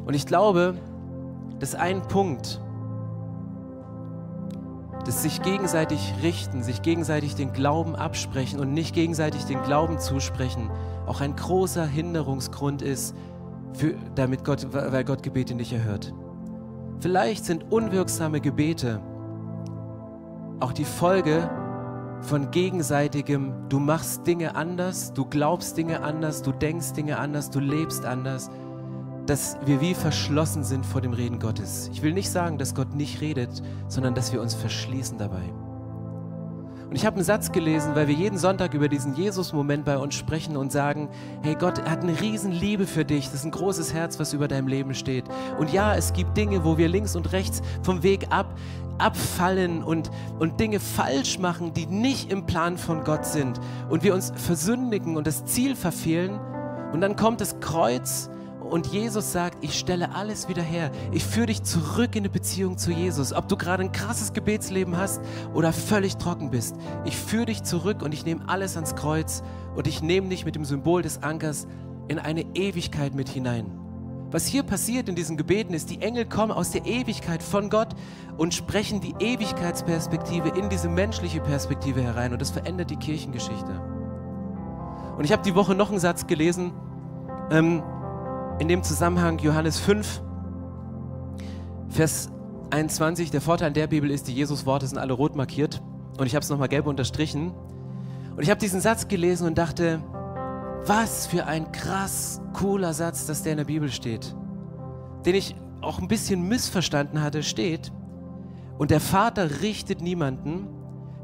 Und 0.05 0.15
ich 0.15 0.25
glaube, 0.25 0.75
dass 1.59 1.75
ein 1.75 2.01
Punkt, 2.03 2.61
das 5.07 5.23
sich 5.23 5.41
gegenseitig 5.43 6.15
richten, 6.23 6.63
sich 6.63 6.83
gegenseitig 6.83 7.35
den 7.35 7.53
Glauben 7.53 7.95
absprechen 7.95 8.59
und 8.59 8.73
nicht 8.73 8.95
gegenseitig 8.95 9.45
den 9.45 9.63
Glauben 9.63 9.99
zusprechen, 9.99 10.71
auch 11.07 11.21
ein 11.21 11.37
großer 11.37 11.87
Hinderungsgrund 11.87 12.83
ist, 12.83 13.15
für, 13.73 13.95
damit 14.15 14.45
Gott, 14.45 14.67
weil 14.73 15.05
Gott 15.05 15.23
Gebete 15.23 15.55
nicht 15.55 15.73
erhört. 15.73 16.13
Vielleicht 17.01 17.45
sind 17.45 17.71
unwirksame 17.71 18.41
Gebete 18.41 19.01
auch 20.61 20.73
die 20.73 20.85
Folge 20.85 21.51
von 22.23 22.51
gegenseitigem, 22.51 23.69
du 23.69 23.79
machst 23.79 24.27
Dinge 24.27 24.57
anders, 24.57 25.13
du 25.13 25.27
glaubst 25.27 25.77
Dinge 25.77 26.03
anders, 26.03 26.43
du 26.43 26.51
denkst 26.51 26.95
Dinge 26.95 27.19
anders, 27.19 27.51
du 27.51 27.61
lebst 27.61 28.07
anders, 28.07 28.51
dass 29.27 29.57
wir 29.65 29.81
wie 29.81 29.95
verschlossen 29.95 30.65
sind 30.65 30.87
vor 30.87 31.01
dem 31.01 31.13
Reden 31.13 31.39
Gottes. 31.39 31.91
Ich 31.93 32.03
will 32.03 32.13
nicht 32.13 32.31
sagen, 32.31 32.59
dass 32.59 32.75
Gott 32.75 32.95
nicht 32.95 33.21
redet, 33.21 33.63
sondern 33.89 34.15
dass 34.15 34.33
wir 34.33 34.41
uns 34.41 34.55
verschließen 34.55 35.19
dabei. 35.19 35.43
Und 36.89 36.95
ich 36.95 37.05
habe 37.05 37.17
einen 37.17 37.25
Satz 37.25 37.51
gelesen, 37.51 37.97
weil 37.97 38.07
wir 38.07 38.15
jeden 38.15 38.39
Sonntag 38.39 38.73
über 38.73 38.89
diesen 38.89 39.17
Jesus-Moment 39.17 39.85
bei 39.85 39.99
uns 39.99 40.15
sprechen 40.15 40.57
und 40.57 40.71
sagen, 40.71 41.09
hey 41.43 41.57
Gott 41.57 41.83
hat 41.83 42.03
eine 42.03 42.21
Riesenliebe 42.21 42.87
für 42.87 43.05
dich. 43.05 43.25
Das 43.27 43.35
ist 43.41 43.45
ein 43.45 43.51
großes 43.51 43.93
Herz, 43.93 44.21
was 44.21 44.33
über 44.33 44.47
deinem 44.47 44.69
Leben 44.69 44.95
steht. 44.95 45.25
Und 45.59 45.73
ja, 45.73 45.97
es 45.97 46.13
gibt 46.13 46.37
Dinge, 46.37 46.65
wo 46.65 46.79
wir 46.79 46.89
links 46.89 47.17
und 47.17 47.33
rechts 47.33 47.61
vom 47.83 48.03
Weg 48.03 48.29
ab 48.31 48.55
abfallen 48.99 49.83
und, 49.83 50.11
und 50.39 50.59
Dinge 50.59 50.81
falsch 50.81 51.39
machen, 51.39 51.75
die 51.75 51.85
nicht 51.85 52.33
im 52.33 52.47
Plan 52.47 52.79
von 52.79 53.05
Gott 53.05 53.27
sind. 53.27 53.61
Und 53.91 54.03
wir 54.03 54.15
uns 54.15 54.33
versündigen 54.35 55.17
und 55.17 55.27
das 55.27 55.45
Ziel 55.45 55.77
verfehlen. 55.77 56.41
Und 56.93 57.03
dann 57.03 57.15
kommt 57.15 57.43
das 57.43 57.61
Kreuz 57.61 58.31
und 58.71 58.89
Jesus 58.89 59.33
sagt, 59.33 59.63
ich 59.63 59.79
stelle 59.79 60.15
alles 60.15 60.49
wieder 60.49 60.63
her. 60.63 60.91
Ich 61.13 61.25
führe 61.25 61.47
dich 61.47 61.63
zurück 61.63 62.17
in 62.17 62.23
eine 62.23 62.29
Beziehung 62.29 62.79
zu 62.79 62.91
Jesus. 62.91 63.33
Ob 63.33 63.49
du 63.49 63.57
gerade 63.57 63.83
ein 63.83 63.93
krasses 63.93 64.33
Gebetsleben 64.33 64.97
hast 64.97 65.21
oder 65.55 65.73
völlig 65.73 66.17
trocken 66.17 66.51
bist. 66.51 66.77
Ich 67.05 67.17
führe 67.17 67.47
dich 67.47 67.63
zurück 67.63 68.03
und 68.03 68.13
ich 68.13 68.25
nehme 68.25 68.49
alles 68.49 68.77
ans 68.77 68.97
Kreuz 68.97 69.43
und 69.77 69.87
ich 69.87 70.03
nehme 70.03 70.29
dich 70.29 70.45
mit 70.45 70.57
dem 70.57 70.65
Symbol 70.65 71.03
des 71.03 71.23
Ankers 71.23 71.67
in 72.09 72.19
eine 72.19 72.43
Ewigkeit 72.55 73.15
mit 73.15 73.29
hinein. 73.29 73.71
Was 74.31 74.47
hier 74.47 74.65
passiert 74.65 75.09
in 75.09 75.15
diesen 75.15 75.37
Gebeten 75.37 75.73
ist, 75.73 75.89
die 75.89 76.03
Engel 76.03 76.27
kommen 76.27 76.51
aus 76.51 76.73
der 76.73 76.85
Ewigkeit 76.85 77.43
von 77.43 77.71
Gott 77.71 77.95
und 78.37 78.55
sprechen 78.55 79.01
die 79.01 79.15
Ewigkeitsperspektive 79.21 80.49
in 80.59 80.69
diese 80.69 80.89
menschliche 80.89 81.41
Perspektive 81.41 82.03
herein 82.03 82.33
und 82.33 82.43
das 82.43 82.51
verändert 82.51 82.91
die 82.91 82.97
Kirchengeschichte. 82.97 83.81
Und 85.17 85.25
ich 85.25 85.33
habe 85.33 85.43
die 85.43 85.55
Woche 85.55 85.75
noch 85.75 85.91
einen 85.91 86.01
Satz 86.01 86.27
gelesen, 86.27 86.73
ähm, 87.51 87.83
in 88.59 88.69
dem 88.69 88.83
Zusammenhang 88.83 89.39
Johannes 89.39 89.79
5, 89.79 90.23
Vers 91.89 92.31
21. 92.71 93.31
Der 93.31 93.41
Vorteil 93.41 93.73
der 93.73 93.87
Bibel 93.87 94.11
ist, 94.11 94.29
die 94.29 94.35
Jesus-Worte 94.35 94.87
sind 94.87 94.99
alle 94.99 95.13
rot 95.13 95.37
markiert 95.37 95.83
und 96.19 96.27
ich 96.27 96.35
habe 96.35 96.43
es 96.43 96.49
nochmal 96.49 96.69
gelb 96.69 96.87
unterstrichen. 96.87 97.53
Und 98.35 98.43
ich 98.43 98.51
habe 98.51 98.61
diesen 98.61 98.81
Satz 98.81 99.09
gelesen 99.09 99.47
und 99.47 99.59
dachte, 99.59 100.01
was 100.87 101.27
für 101.27 101.47
ein 101.47 101.71
krass 101.73 102.41
cooler 102.53 102.95
Satz, 102.95 103.27
dass 103.27 103.43
der 103.43 103.53
in 103.53 103.59
der 103.59 103.65
Bibel 103.65 103.91
steht, 103.91 104.35
den 105.25 105.35
ich 105.35 105.55
auch 105.81 105.99
ein 105.99 106.09
bisschen 106.09 106.49
missverstanden 106.49 107.23
hatte, 107.23 107.43
steht. 107.43 107.93
Und 108.79 108.91
der 108.91 109.01
Vater 109.01 109.63
richtet 109.63 110.01
niemanden, 110.01 110.69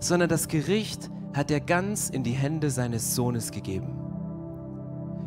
sondern 0.01 0.29
das 0.29 0.49
Gericht 0.49 1.11
hat 1.35 1.51
er 1.51 1.61
ganz 1.61 2.11
in 2.11 2.25
die 2.25 2.33
Hände 2.33 2.71
seines 2.71 3.15
Sohnes 3.15 3.53
gegeben. 3.53 4.02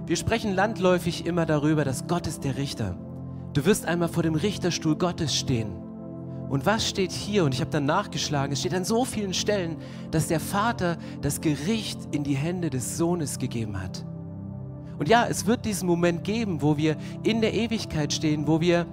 Wir 0.08 0.18
sprechen 0.18 0.54
landläufig 0.54 1.26
immer 1.26 1.48
darüber, 1.48 1.84
dass 1.84 2.06
Gott 2.08 2.28
ist 2.28 2.44
der 2.44 2.58
Richter. 2.58 2.96
Du 3.54 3.66
wirst 3.66 3.88
einmal 3.88 4.08
vor 4.08 4.22
dem 4.22 4.36
Richterstuhl 4.36 4.96
Gottes 4.96 5.36
stehen. 5.36 5.76
Und 6.48 6.68
was 6.68 6.88
steht 6.88 7.12
hier? 7.12 7.44
Und 7.44 7.56
ich 7.56 7.62
habe 7.62 7.72
dann 7.72 7.86
nachgeschlagen, 7.86 8.54
es 8.54 8.60
steht 8.60 8.76
an 8.76 8.86
so 8.86 9.04
vielen 9.04 9.34
Stellen, 9.34 9.78
dass 10.12 10.28
der 10.28 10.40
Vater 10.40 10.98
das 11.22 11.42
Gericht 11.42 11.98
in 12.12 12.24
die 12.24 12.36
Hände 12.36 12.70
des 12.70 12.98
Sohnes 12.98 13.40
gegeben 13.40 13.82
hat. 13.82 14.06
Und 15.00 15.10
ja, 15.10 15.26
es 15.28 15.48
wird 15.48 15.66
diesen 15.66 15.88
Moment 15.88 16.24
geben, 16.24 16.62
wo 16.62 16.78
wir 16.78 16.98
in 17.24 17.42
der 17.42 17.56
Ewigkeit 17.56 18.14
stehen, 18.14 18.48
wo 18.48 18.62
wir 18.62 18.86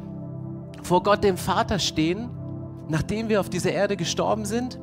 vor 0.83 1.03
Gott 1.03 1.23
dem 1.23 1.37
Vater 1.37 1.79
stehen, 1.79 2.31
nachdem 2.89 3.29
wir 3.29 3.39
auf 3.41 3.51
dieser 3.51 3.73
Erde 3.73 3.99
gestorben 3.99 4.47
sind 4.47 4.81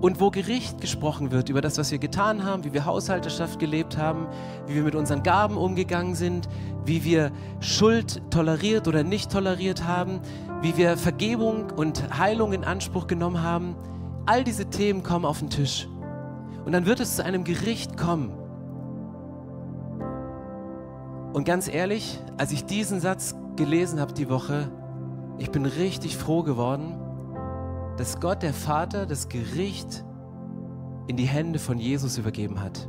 und 0.00 0.20
wo 0.20 0.30
Gericht 0.30 0.80
gesprochen 0.80 1.30
wird 1.30 1.48
über 1.48 1.60
das, 1.60 1.76
was 1.76 1.90
wir 1.90 1.98
getan 1.98 2.44
haben, 2.44 2.64
wie 2.64 2.72
wir 2.72 2.86
Haushalterschaft 2.86 3.58
gelebt 3.58 3.98
haben, 3.98 4.26
wie 4.66 4.74
wir 4.76 4.82
mit 4.82 4.94
unseren 4.94 5.22
Gaben 5.22 5.56
umgegangen 5.56 6.14
sind, 6.14 6.48
wie 6.84 7.04
wir 7.04 7.30
Schuld 7.60 8.22
toleriert 8.30 8.88
oder 8.88 9.02
nicht 9.02 9.30
toleriert 9.30 9.84
haben, 9.84 10.20
wie 10.62 10.76
wir 10.76 10.96
Vergebung 10.96 11.70
und 11.70 12.18
Heilung 12.18 12.52
in 12.52 12.64
Anspruch 12.64 13.06
genommen 13.06 13.42
haben. 13.42 13.76
All 14.26 14.44
diese 14.44 14.66
Themen 14.66 15.02
kommen 15.02 15.24
auf 15.24 15.40
den 15.40 15.50
Tisch. 15.50 15.86
Und 16.64 16.72
dann 16.72 16.86
wird 16.86 17.00
es 17.00 17.16
zu 17.16 17.24
einem 17.24 17.44
Gericht 17.44 17.96
kommen. 17.96 18.30
Und 21.32 21.44
ganz 21.44 21.68
ehrlich, 21.68 22.18
als 22.38 22.52
ich 22.52 22.64
diesen 22.64 23.00
Satz 23.00 23.34
gelesen 23.56 24.00
habe 24.00 24.12
die 24.14 24.28
Woche, 24.28 24.70
ich 25.38 25.50
bin 25.50 25.64
richtig 25.64 26.16
froh 26.16 26.42
geworden, 26.42 26.96
dass 28.00 28.18
Gott 28.18 28.42
der 28.42 28.54
Vater 28.54 29.04
das 29.04 29.28
Gericht 29.28 30.06
in 31.06 31.18
die 31.18 31.26
Hände 31.26 31.58
von 31.58 31.78
Jesus 31.78 32.16
übergeben 32.16 32.62
hat. 32.62 32.88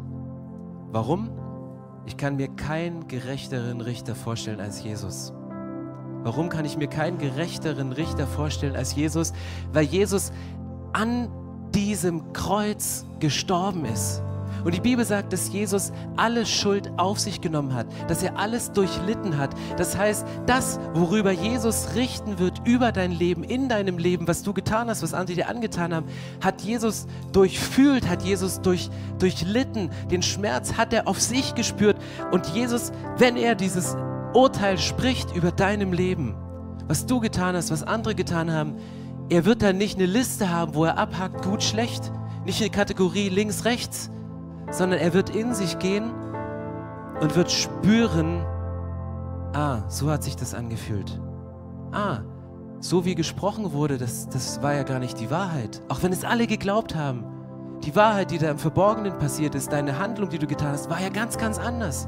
Warum? 0.89 1.29
Ich 2.05 2.15
kann 2.15 2.37
mir 2.37 2.47
keinen 2.47 3.09
gerechteren 3.09 3.81
Richter 3.81 4.15
vorstellen 4.15 4.61
als 4.61 4.81
Jesus. 4.81 5.33
Warum 6.23 6.47
kann 6.47 6.63
ich 6.63 6.77
mir 6.77 6.87
keinen 6.87 7.17
gerechteren 7.17 7.91
Richter 7.91 8.25
vorstellen 8.25 8.77
als 8.77 8.95
Jesus? 8.95 9.33
Weil 9.73 9.83
Jesus 9.83 10.31
an 10.93 11.27
diesem 11.75 12.31
Kreuz 12.31 13.05
gestorben 13.19 13.83
ist. 13.83 14.23
Und 14.63 14.75
die 14.75 14.81
Bibel 14.81 15.05
sagt, 15.05 15.33
dass 15.33 15.51
Jesus 15.51 15.91
alle 16.17 16.45
Schuld 16.45 16.91
auf 16.97 17.19
sich 17.19 17.41
genommen 17.41 17.73
hat, 17.73 17.87
dass 18.07 18.23
er 18.23 18.37
alles 18.37 18.71
durchlitten 18.71 19.37
hat. 19.37 19.55
Das 19.77 19.97
heißt, 19.97 20.25
das, 20.45 20.79
worüber 20.93 21.31
Jesus 21.31 21.95
richten 21.95 22.39
wird 22.39 22.61
über 22.65 22.91
dein 22.91 23.11
Leben, 23.11 23.43
in 23.43 23.69
deinem 23.69 23.97
Leben, 23.97 24.27
was 24.27 24.43
du 24.43 24.53
getan 24.53 24.89
hast, 24.89 25.03
was 25.03 25.13
andere 25.13 25.35
dir 25.35 25.49
angetan 25.49 25.93
haben, 25.93 26.07
hat 26.43 26.61
Jesus 26.61 27.07
durchfühlt, 27.31 28.07
hat 28.07 28.23
Jesus 28.23 28.61
durch, 28.61 28.89
durchlitten. 29.19 29.89
Den 30.09 30.21
Schmerz 30.21 30.73
hat 30.73 30.93
er 30.93 31.07
auf 31.07 31.19
sich 31.19 31.55
gespürt. 31.55 31.97
Und 32.31 32.47
Jesus, 32.47 32.91
wenn 33.17 33.37
er 33.37 33.55
dieses 33.55 33.95
Urteil 34.33 34.77
spricht 34.77 35.35
über 35.35 35.51
deinem 35.51 35.93
Leben, 35.93 36.35
was 36.87 37.05
du 37.05 37.19
getan 37.19 37.55
hast, 37.55 37.71
was 37.71 37.83
andere 37.83 38.15
getan 38.15 38.51
haben, 38.51 38.75
er 39.29 39.45
wird 39.45 39.61
dann 39.61 39.77
nicht 39.77 39.97
eine 39.97 40.07
Liste 40.07 40.49
haben, 40.49 40.75
wo 40.75 40.83
er 40.83 40.97
abhakt, 40.97 41.43
gut, 41.43 41.63
schlecht, 41.63 42.11
nicht 42.45 42.61
eine 42.61 42.69
Kategorie 42.69 43.29
links, 43.29 43.63
rechts, 43.63 44.11
sondern 44.71 44.99
er 44.99 45.13
wird 45.13 45.29
in 45.29 45.53
sich 45.53 45.77
gehen 45.79 46.11
und 47.19 47.35
wird 47.35 47.51
spüren, 47.51 48.43
ah, 49.53 49.83
so 49.89 50.09
hat 50.09 50.23
sich 50.23 50.35
das 50.35 50.53
angefühlt. 50.53 51.19
Ah, 51.91 52.19
so 52.79 53.05
wie 53.05 53.13
gesprochen 53.13 53.73
wurde, 53.73 53.97
das, 53.97 54.27
das 54.29 54.63
war 54.63 54.73
ja 54.73 54.83
gar 54.83 54.99
nicht 54.99 55.19
die 55.19 55.29
Wahrheit. 55.29 55.81
Auch 55.87 56.01
wenn 56.01 56.11
es 56.11 56.23
alle 56.23 56.47
geglaubt 56.47 56.95
haben. 56.95 57.25
Die 57.83 57.95
Wahrheit, 57.95 58.31
die 58.31 58.37
da 58.37 58.49
im 58.49 58.57
Verborgenen 58.57 59.17
passiert 59.17 59.55
ist, 59.55 59.71
deine 59.71 59.99
Handlung, 59.99 60.29
die 60.29 60.39
du 60.39 60.47
getan 60.47 60.71
hast, 60.71 60.89
war 60.89 61.01
ja 61.01 61.09
ganz, 61.09 61.37
ganz 61.37 61.59
anders. 61.59 62.07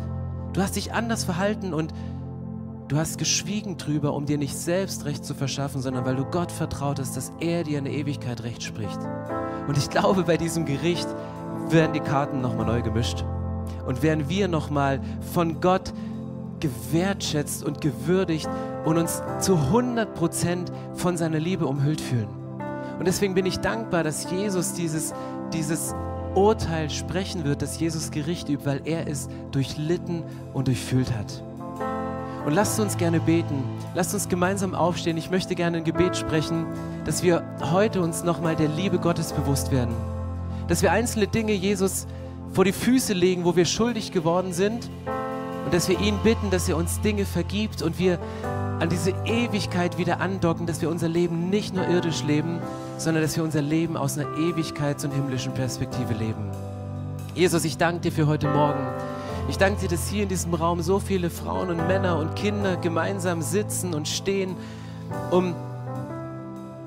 Du 0.54 0.62
hast 0.62 0.76
dich 0.76 0.93
anders 0.93 1.23
verhalten 1.23 1.73
und 1.73 1.93
du 2.88 2.97
hast 2.97 3.17
geschwiegen 3.17 3.78
drüber, 3.78 4.13
um 4.13 4.26
dir 4.26 4.38
nicht 4.38 4.56
selbst 4.56 5.06
Recht 5.06 5.26
zu 5.26 5.34
verschaffen, 5.34 5.82
sondern 5.82 6.06
weil 6.06 6.15
du 6.15 6.26
Gott 6.26 6.52
vertraut 6.52 6.99
hast, 6.99 7.17
dass 7.17 7.32
er 7.39 7.63
dir 7.63 7.80
in 7.80 7.86
der 7.86 7.93
Ewigkeit 7.93 8.43
Recht 8.43 8.63
spricht. 8.63 8.99
Und 9.67 9.78
ich 9.78 9.89
glaube, 9.89 10.23
bei 10.23 10.38
diesem 10.38 10.65
Gericht 10.65 11.08
werden 11.73 11.93
die 11.93 11.99
Karten 11.99 12.41
nochmal 12.41 12.65
neu 12.65 12.81
gemischt 12.81 13.25
und 13.86 14.01
werden 14.01 14.29
wir 14.29 14.47
nochmal 14.47 15.01
von 15.33 15.59
Gott 15.59 15.93
gewertschätzt 16.59 17.63
und 17.63 17.81
gewürdigt 17.81 18.47
und 18.86 18.97
uns 18.97 19.21
zu 19.39 19.55
100 19.55 20.13
Prozent 20.15 20.71
von 20.93 21.17
seiner 21.17 21.39
Liebe 21.39 21.65
umhüllt 21.65 21.99
fühlen. 21.99 22.29
Und 22.97 23.05
deswegen 23.05 23.33
bin 23.33 23.45
ich 23.45 23.59
dankbar, 23.59 24.03
dass 24.03 24.29
Jesus 24.31 24.73
dieses, 24.73 25.13
dieses 25.51 25.93
Urteil 26.36 26.89
sprechen 26.89 27.43
wird, 27.43 27.62
dass 27.62 27.79
Jesus 27.79 28.12
Gericht 28.12 28.47
übt, 28.47 28.65
weil 28.65 28.81
er 28.86 29.07
es 29.07 29.27
durchlitten 29.51 30.23
und 30.53 30.67
durchfühlt 30.67 31.12
hat. 31.13 31.43
Und 32.45 32.53
lasst 32.53 32.79
uns 32.79 32.97
gerne 32.97 33.19
beten. 33.19 33.63
Lasst 33.93 34.13
uns 34.13 34.29
gemeinsam 34.29 34.75
aufstehen. 34.75 35.17
Ich 35.17 35.31
möchte 35.31 35.55
gerne 35.55 35.77
ein 35.77 35.83
Gebet 35.83 36.15
sprechen, 36.15 36.65
dass 37.05 37.23
wir 37.23 37.43
heute 37.71 38.01
uns 38.01 38.23
nochmal 38.23 38.55
der 38.55 38.67
Liebe 38.69 38.99
Gottes 38.99 39.33
bewusst 39.33 39.71
werden 39.71 40.12
dass 40.67 40.82
wir 40.82 40.91
einzelne 40.91 41.28
Dinge 41.28 41.54
Jesus 41.54 42.08
vor 42.54 42.65
die 42.65 42.71
Füße 42.71 43.13
legen, 43.13 43.45
wo 43.45 43.56
wir 43.56 43.65
schuldig 43.65 44.12
geworden 44.12 44.54
sind 44.54 44.89
und 45.65 45.73
dass 45.73 45.89
wir 45.89 45.99
ihn 45.99 46.17
bitten, 46.23 46.52
dass 46.52 46.69
er 46.69 46.78
uns 46.78 47.02
Dinge 47.02 47.26
vergibt 47.26 47.82
und 47.82 47.99
wir 47.99 48.19
an 48.80 48.89
diese 48.89 49.12
Ewigkeit 49.26 49.97
wieder 49.97 50.19
andocken, 50.19 50.65
dass 50.65 50.82
wir 50.82 50.89
unser 50.89 51.08
Leben 51.08 51.49
nicht 51.49 51.73
nur 51.73 51.88
irdisch 51.88 52.23
leben, 52.23 52.60
sondern 52.97 53.23
dass 53.23 53.36
wir 53.36 53.43
unser 53.43 53.62
Leben 53.62 53.97
aus 53.97 54.17
einer 54.17 54.30
Ewigkeits- 54.38 55.06
und 55.06 55.12
himmlischen 55.12 55.54
Perspektive 55.54 56.13
leben. 56.13 56.52
Jesus, 57.34 57.65
ich 57.65 57.78
danke 57.78 58.02
dir 58.02 58.12
für 58.12 58.28
heute 58.28 58.47
Morgen. 58.47 58.86
Ich 59.49 59.58
danke 59.58 59.82
dir, 59.82 59.89
dass 59.89 60.08
hier 60.08 60.23
in 60.23 60.30
diesem 60.30 60.54
Raum 60.54 60.82
so 60.82 60.99
viele 60.99 61.30
Frauen 61.30 61.69
und 61.69 61.88
Männer 61.88 62.17
und 62.17 62.36
Kinder 62.36 62.78
gemeinsam 62.78 63.41
sitzen 63.41 63.93
und 63.93 64.08
stehen, 64.08 64.56
um 65.32 65.56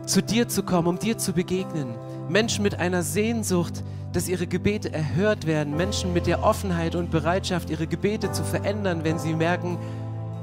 zu 0.07 0.23
dir 0.23 0.49
zu 0.49 0.63
kommen, 0.63 0.89
um 0.89 0.99
dir 0.99 1.19
zu 1.19 1.33
begegnen. 1.33 1.95
Menschen 2.29 2.63
mit 2.63 2.79
einer 2.79 3.03
Sehnsucht, 3.03 3.83
dass 4.13 4.29
ihre 4.29 4.47
Gebete 4.47 4.93
erhört 4.93 5.47
werden, 5.47 5.77
Menschen 5.77 6.13
mit 6.13 6.27
der 6.27 6.43
Offenheit 6.43 6.95
und 6.95 7.11
Bereitschaft, 7.11 7.71
ihre 7.71 7.87
Gebete 7.87 8.33
zu 8.33 8.43
verändern, 8.43 9.05
wenn 9.05 9.19
sie 9.19 9.35
merken, 9.35 9.79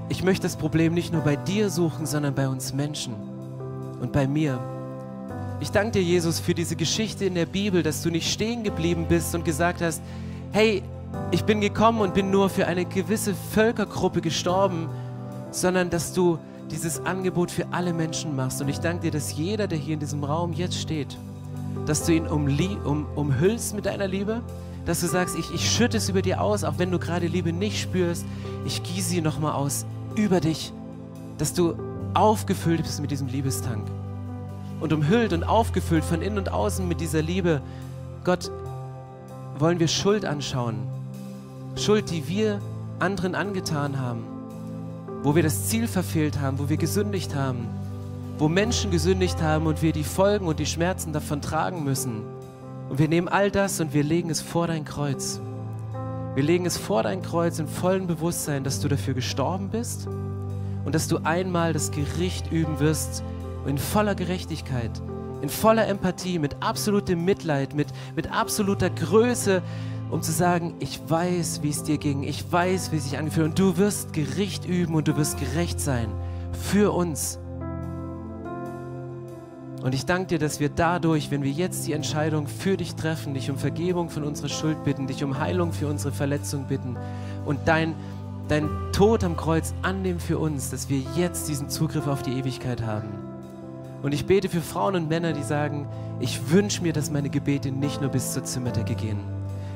ich 0.10 0.24
möchte 0.24 0.44
das 0.44 0.56
Problem 0.56 0.94
nicht 0.94 1.12
nur 1.12 1.22
bei 1.22 1.36
dir 1.36 1.70
suchen, 1.70 2.06
sondern 2.06 2.36
bei 2.36 2.48
uns 2.48 2.74
Menschen 2.74 3.16
und 4.02 4.12
bei 4.12 4.28
mir. 4.28 4.60
Ich 5.60 5.72
danke 5.72 5.94
dir, 5.94 6.04
Jesus, 6.04 6.40
für 6.40 6.54
diese 6.54 6.76
Geschichte 6.76 7.26
in 7.26 7.36
der 7.36 7.46
Bibel, 7.46 7.84
dass 7.84 8.02
du 8.02 8.10
nicht 8.10 8.32
stehen 8.32 8.64
geblieben 8.64 9.06
bist 9.08 9.34
und 9.34 9.46
gesagt 9.46 9.82
hast, 9.82 10.02
hey, 10.52 10.84
ich 11.32 11.44
bin 11.44 11.62
gekommen 11.62 12.02
und 12.02 12.14
bin 12.14 12.30
nur 12.32 12.50
für 12.50 12.68
eine 12.68 12.86
gewisse 12.86 13.34
Völkergruppe 13.34 14.22
gestorben, 14.22 14.90
sondern 15.52 15.90
dass 15.90 16.14
du 16.14 16.38
dieses 16.70 17.06
Angebot 17.06 17.52
für 17.52 17.66
alle 17.72 17.94
Menschen 17.94 18.36
machst. 18.36 18.62
Und 18.62 18.68
ich 18.68 18.80
danke 18.80 19.04
dir, 19.04 19.12
dass 19.12 19.36
jeder, 19.36 19.68
der 19.68 19.78
hier 19.78 19.94
in 19.94 20.00
diesem 20.00 20.24
Raum 20.24 20.54
jetzt 20.54 20.78
steht, 20.80 21.18
dass 21.86 22.06
du 22.06 22.14
ihn 22.14 22.28
um, 22.28 23.06
umhüllst 23.16 23.76
mit 23.76 23.86
deiner 23.86 24.08
Liebe, 24.08 24.42
dass 24.86 25.02
du 25.02 25.08
sagst, 25.08 25.38
ich, 25.38 25.54
ich 25.54 25.70
schütte 25.70 25.98
es 25.98 26.10
über 26.10 26.22
dir 26.22 26.42
aus, 26.42 26.64
auch 26.64 26.78
wenn 26.78 26.92
du 26.92 27.00
gerade 27.00 27.28
Liebe 27.28 27.54
nicht 27.54 27.82
spürst, 27.82 28.26
ich 28.66 28.84
gieße 28.84 29.10
sie 29.10 29.22
nochmal 29.22 29.54
aus 29.54 29.86
über 30.16 30.40
dich, 30.40 30.74
dass 31.38 31.54
du 31.54 31.76
aufgefüllt 32.14 32.84
bist 32.84 33.02
mit 33.02 33.12
diesem 33.12 33.28
Liebestank. 33.28 33.88
Und 34.80 34.92
umhüllt 34.92 35.34
und 35.34 35.44
aufgefüllt 35.44 36.04
von 36.04 36.22
innen 36.22 36.38
und 36.38 36.52
außen 36.52 36.88
mit 36.88 37.00
dieser 37.00 37.22
Liebe, 37.22 37.62
Gott, 38.24 38.52
wollen 39.58 39.80
wir 39.80 39.88
Schuld 39.88 40.26
anschauen. 40.26 40.76
Schuld, 41.76 42.12
die 42.12 42.28
wir 42.28 42.60
anderen 43.00 43.36
angetan 43.36 44.00
haben, 44.00 44.24
wo 45.24 45.36
wir 45.36 45.44
das 45.44 45.68
Ziel 45.68 45.88
verfehlt 45.88 46.40
haben, 46.40 46.60
wo 46.60 46.70
wir 46.70 46.78
gesündigt 46.78 47.36
haben, 47.36 47.68
wo 48.38 48.50
Menschen 48.50 48.92
gesündigt 48.92 49.42
haben 49.42 49.68
und 49.68 49.82
wir 49.82 49.92
die 49.92 50.04
Folgen 50.04 50.48
und 50.48 50.60
die 50.60 50.66
Schmerzen 50.66 51.14
davon 51.14 51.42
tragen 51.42 51.84
müssen. 51.84 52.24
Und 52.90 53.00
wir 53.00 53.08
nehmen 53.08 53.28
all 53.28 53.52
das 53.52 53.80
und 53.80 53.94
wir 53.94 54.04
legen 54.04 54.30
es 54.30 54.42
vor 54.42 54.68
dein 54.68 54.86
Kreuz. 54.86 55.40
Wir 56.36 56.44
legen 56.44 56.66
es 56.66 56.78
vor 56.78 57.04
dein 57.04 57.22
Kreuz 57.22 57.60
im 57.60 57.68
vollen 57.68 58.08
Bewusstsein, 58.08 58.64
dass 58.64 58.80
du 58.80 58.88
dafür 58.88 59.14
gestorben 59.14 59.70
bist 59.70 60.08
und 60.84 60.96
dass 60.96 61.08
du 61.08 61.20
einmal 61.24 61.74
das 61.74 61.92
Gericht 61.92 62.52
üben 62.52 62.80
wirst 62.80 63.24
in 63.68 63.78
voller 63.78 64.16
Gerechtigkeit, 64.16 64.92
in 65.42 65.50
voller 65.50 65.88
Empathie, 65.88 66.40
mit 66.40 66.56
absolutem 66.60 67.24
Mitleid, 67.24 67.76
mit, 67.76 67.88
mit 68.16 68.32
absoluter 68.32 68.90
Größe, 68.90 69.62
um 70.10 70.22
zu 70.22 70.32
sagen, 70.32 70.76
ich 70.80 71.00
weiß, 71.08 71.62
wie 71.64 71.70
es 71.70 71.84
dir 71.84 71.98
ging, 71.98 72.24
ich 72.24 72.52
weiß, 72.52 72.92
wie 72.92 72.98
es 72.98 73.04
sich 73.06 73.18
angefühlt 73.18 73.50
und 73.50 73.60
du 73.60 73.78
wirst 73.78 74.12
Gericht 74.14 74.66
üben 74.66 74.96
und 74.96 75.08
du 75.08 75.16
wirst 75.16 75.40
gerecht 75.40 75.80
sein 75.80 76.10
für 76.52 76.92
uns. 76.92 77.40
Und 79.84 79.94
ich 79.94 80.06
danke 80.06 80.28
dir, 80.28 80.40
dass 80.40 80.62
wir 80.62 80.70
dadurch, 80.70 81.30
wenn 81.30 81.44
wir 81.44 81.52
jetzt 81.52 81.86
die 81.86 81.92
Entscheidung 81.92 82.48
für 82.48 82.78
dich 82.78 82.96
treffen, 82.96 83.34
dich 83.34 83.52
um 83.52 83.58
Vergebung 83.58 84.10
von 84.10 84.24
unserer 84.24 84.48
Schuld 84.48 84.82
bitten, 84.86 85.08
dich 85.08 85.26
um 85.26 85.40
Heilung 85.40 85.74
für 85.74 85.88
unsere 85.88 86.14
Verletzung 86.14 86.68
bitten 86.68 86.96
und 87.44 87.60
dein, 87.66 87.94
dein 88.48 88.70
Tod 88.94 89.26
am 89.26 89.36
Kreuz 89.36 89.74
annehmen 89.82 90.22
für 90.22 90.40
uns, 90.40 90.70
dass 90.70 90.88
wir 90.88 91.02
jetzt 91.18 91.50
diesen 91.50 91.70
Zugriff 91.70 92.08
auf 92.08 92.24
die 92.24 92.32
Ewigkeit 92.32 92.82
haben. 92.82 93.10
Und 94.02 94.14
ich 94.14 94.26
bete 94.26 94.48
für 94.48 94.62
Frauen 94.62 94.96
und 94.96 95.10
Männer, 95.10 95.34
die 95.34 95.44
sagen, 95.44 95.86
ich 96.22 96.50
wünsche 96.50 96.82
mir, 96.82 96.94
dass 96.94 97.12
meine 97.12 97.30
Gebete 97.30 97.70
nicht 97.70 98.00
nur 98.00 98.10
bis 98.10 98.32
zur 98.32 98.46
Zimmerdecke 98.46 98.96
gehen, 98.96 99.20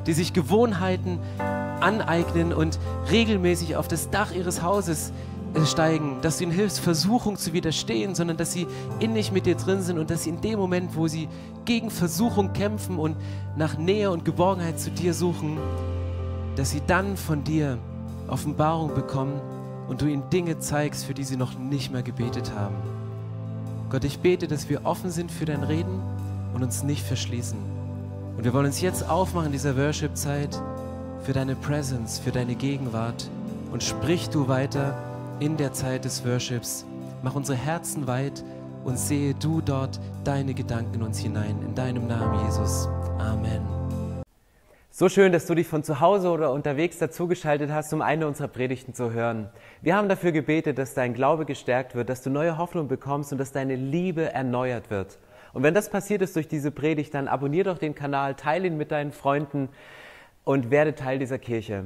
die 0.06 0.14
sich 0.14 0.32
Gewohnheiten 0.32 1.20
aneignen 1.82 2.54
und 2.54 2.80
regelmäßig 3.12 3.76
auf 3.76 3.90
das 3.90 4.10
Dach 4.10 4.32
ihres 4.32 4.62
Hauses 4.62 5.12
steigen, 5.66 6.18
dass 6.22 6.38
du 6.38 6.44
ihnen 6.44 6.52
hilfst, 6.52 6.80
Versuchung 6.80 7.38
zu 7.38 7.54
widerstehen, 7.54 8.16
sondern 8.16 8.38
dass 8.38 8.54
sie 8.54 8.68
innig 9.00 9.32
mit 9.32 9.46
dir 9.46 9.56
drin 9.56 9.82
sind 9.82 9.98
und 9.98 10.10
dass 10.10 10.24
sie 10.24 10.30
in 10.30 10.42
dem 10.42 10.60
Moment, 10.60 10.96
wo 10.96 11.08
sie 11.08 11.28
gegen 11.66 11.90
Versuchung 11.90 12.54
kämpfen 12.54 12.98
und 12.98 13.16
nach 13.56 13.78
Nähe 13.78 14.12
und 14.12 14.26
Geborgenheit 14.26 14.80
zu 14.80 14.92
dir 14.92 15.14
suchen, 15.14 15.58
dass 16.56 16.72
sie 16.72 16.82
dann 16.86 17.18
von 17.18 17.44
dir 17.44 17.78
Offenbarung 18.28 18.94
bekommen 18.94 19.40
und 19.88 20.02
du 20.02 20.06
ihnen 20.06 20.30
Dinge 20.30 20.60
zeigst, 20.60 21.06
für 21.06 21.14
die 21.14 21.24
sie 21.24 21.38
noch 21.38 21.58
nicht 21.58 21.92
mehr 21.92 22.04
gebetet 22.04 22.52
haben. 22.56 22.76
Gott, 23.90 24.04
ich 24.04 24.20
bete, 24.20 24.48
dass 24.48 24.70
wir 24.70 24.86
offen 24.86 25.12
sind 25.12 25.32
für 25.32 25.46
dein 25.46 25.64
Reden 25.64 26.02
und 26.54 26.62
uns 26.62 26.84
nicht 26.84 27.04
verschließen. 27.06 27.58
Und 28.36 28.44
wir 28.44 28.54
wollen 28.54 28.66
uns 28.66 28.82
jetzt 28.82 29.08
aufmachen 29.10 29.48
in 29.48 29.52
dieser 29.54 29.78
Worship-Zeit 29.78 30.62
für 31.24 31.34
deine 31.34 31.56
Presence, 31.56 32.20
für 32.20 32.32
deine 32.32 32.56
Gegenwart. 32.56 33.30
Und 33.72 33.84
sprich 33.84 34.30
du 34.30 34.48
weiter 34.48 34.96
in 35.40 35.58
der 35.58 35.72
Zeit 35.74 36.06
des 36.06 36.26
Worships. 36.26 36.86
Mach 37.22 37.36
unsere 37.36 37.58
Herzen 37.58 38.08
weit 38.08 38.44
und 38.84 38.98
sehe 38.98 39.34
du 39.36 39.62
dort 39.62 40.00
deine 40.24 40.54
Gedanken 40.54 40.96
in 40.96 41.04
uns 41.04 41.20
hinein. 41.20 41.62
In 41.62 41.76
deinem 41.76 42.08
Namen, 42.08 42.46
Jesus. 42.46 42.88
Amen. 43.20 43.62
So 44.90 45.10
schön, 45.10 45.32
dass 45.32 45.46
du 45.46 45.54
dich 45.54 45.68
von 45.68 45.84
zu 45.84 46.00
Hause 46.00 46.32
oder 46.32 46.52
unterwegs 46.52 46.98
dazugeschaltet 46.98 47.70
hast, 47.72 47.94
um 47.94 48.02
eine 48.02 48.26
unserer 48.26 48.48
Predigten 48.48 48.96
zu 48.96 49.12
hören. 49.12 49.48
Wir 49.84 49.96
haben 49.96 50.10
dafür 50.10 50.32
gebetet, 50.32 50.80
dass 50.80 50.96
dein 50.96 51.14
Glaube 51.14 51.46
gestärkt 51.46 51.94
wird, 51.94 52.10
dass 52.10 52.24
du 52.24 52.32
neue 52.32 52.58
Hoffnung 52.58 52.88
bekommst 52.88 53.32
und 53.32 53.38
dass 53.38 53.52
deine 53.52 53.76
Liebe 53.76 54.34
erneuert 54.34 54.90
wird. 54.90 55.20
Und 55.54 55.62
wenn 55.62 55.76
das 55.76 55.90
passiert 55.90 56.24
ist 56.24 56.36
durch 56.36 56.48
diese 56.48 56.72
Predigt, 56.72 57.14
dann 57.14 57.28
abonnier 57.28 57.64
doch 57.64 57.78
den 57.78 57.94
Kanal, 57.94 58.34
teile 58.34 58.68
ihn 58.68 58.78
mit 58.78 58.92
deinen 58.92 59.12
Freunden 59.12 59.70
und 60.44 60.72
werde 60.72 60.96
Teil 60.96 61.20
dieser 61.20 61.38
Kirche. 61.38 61.86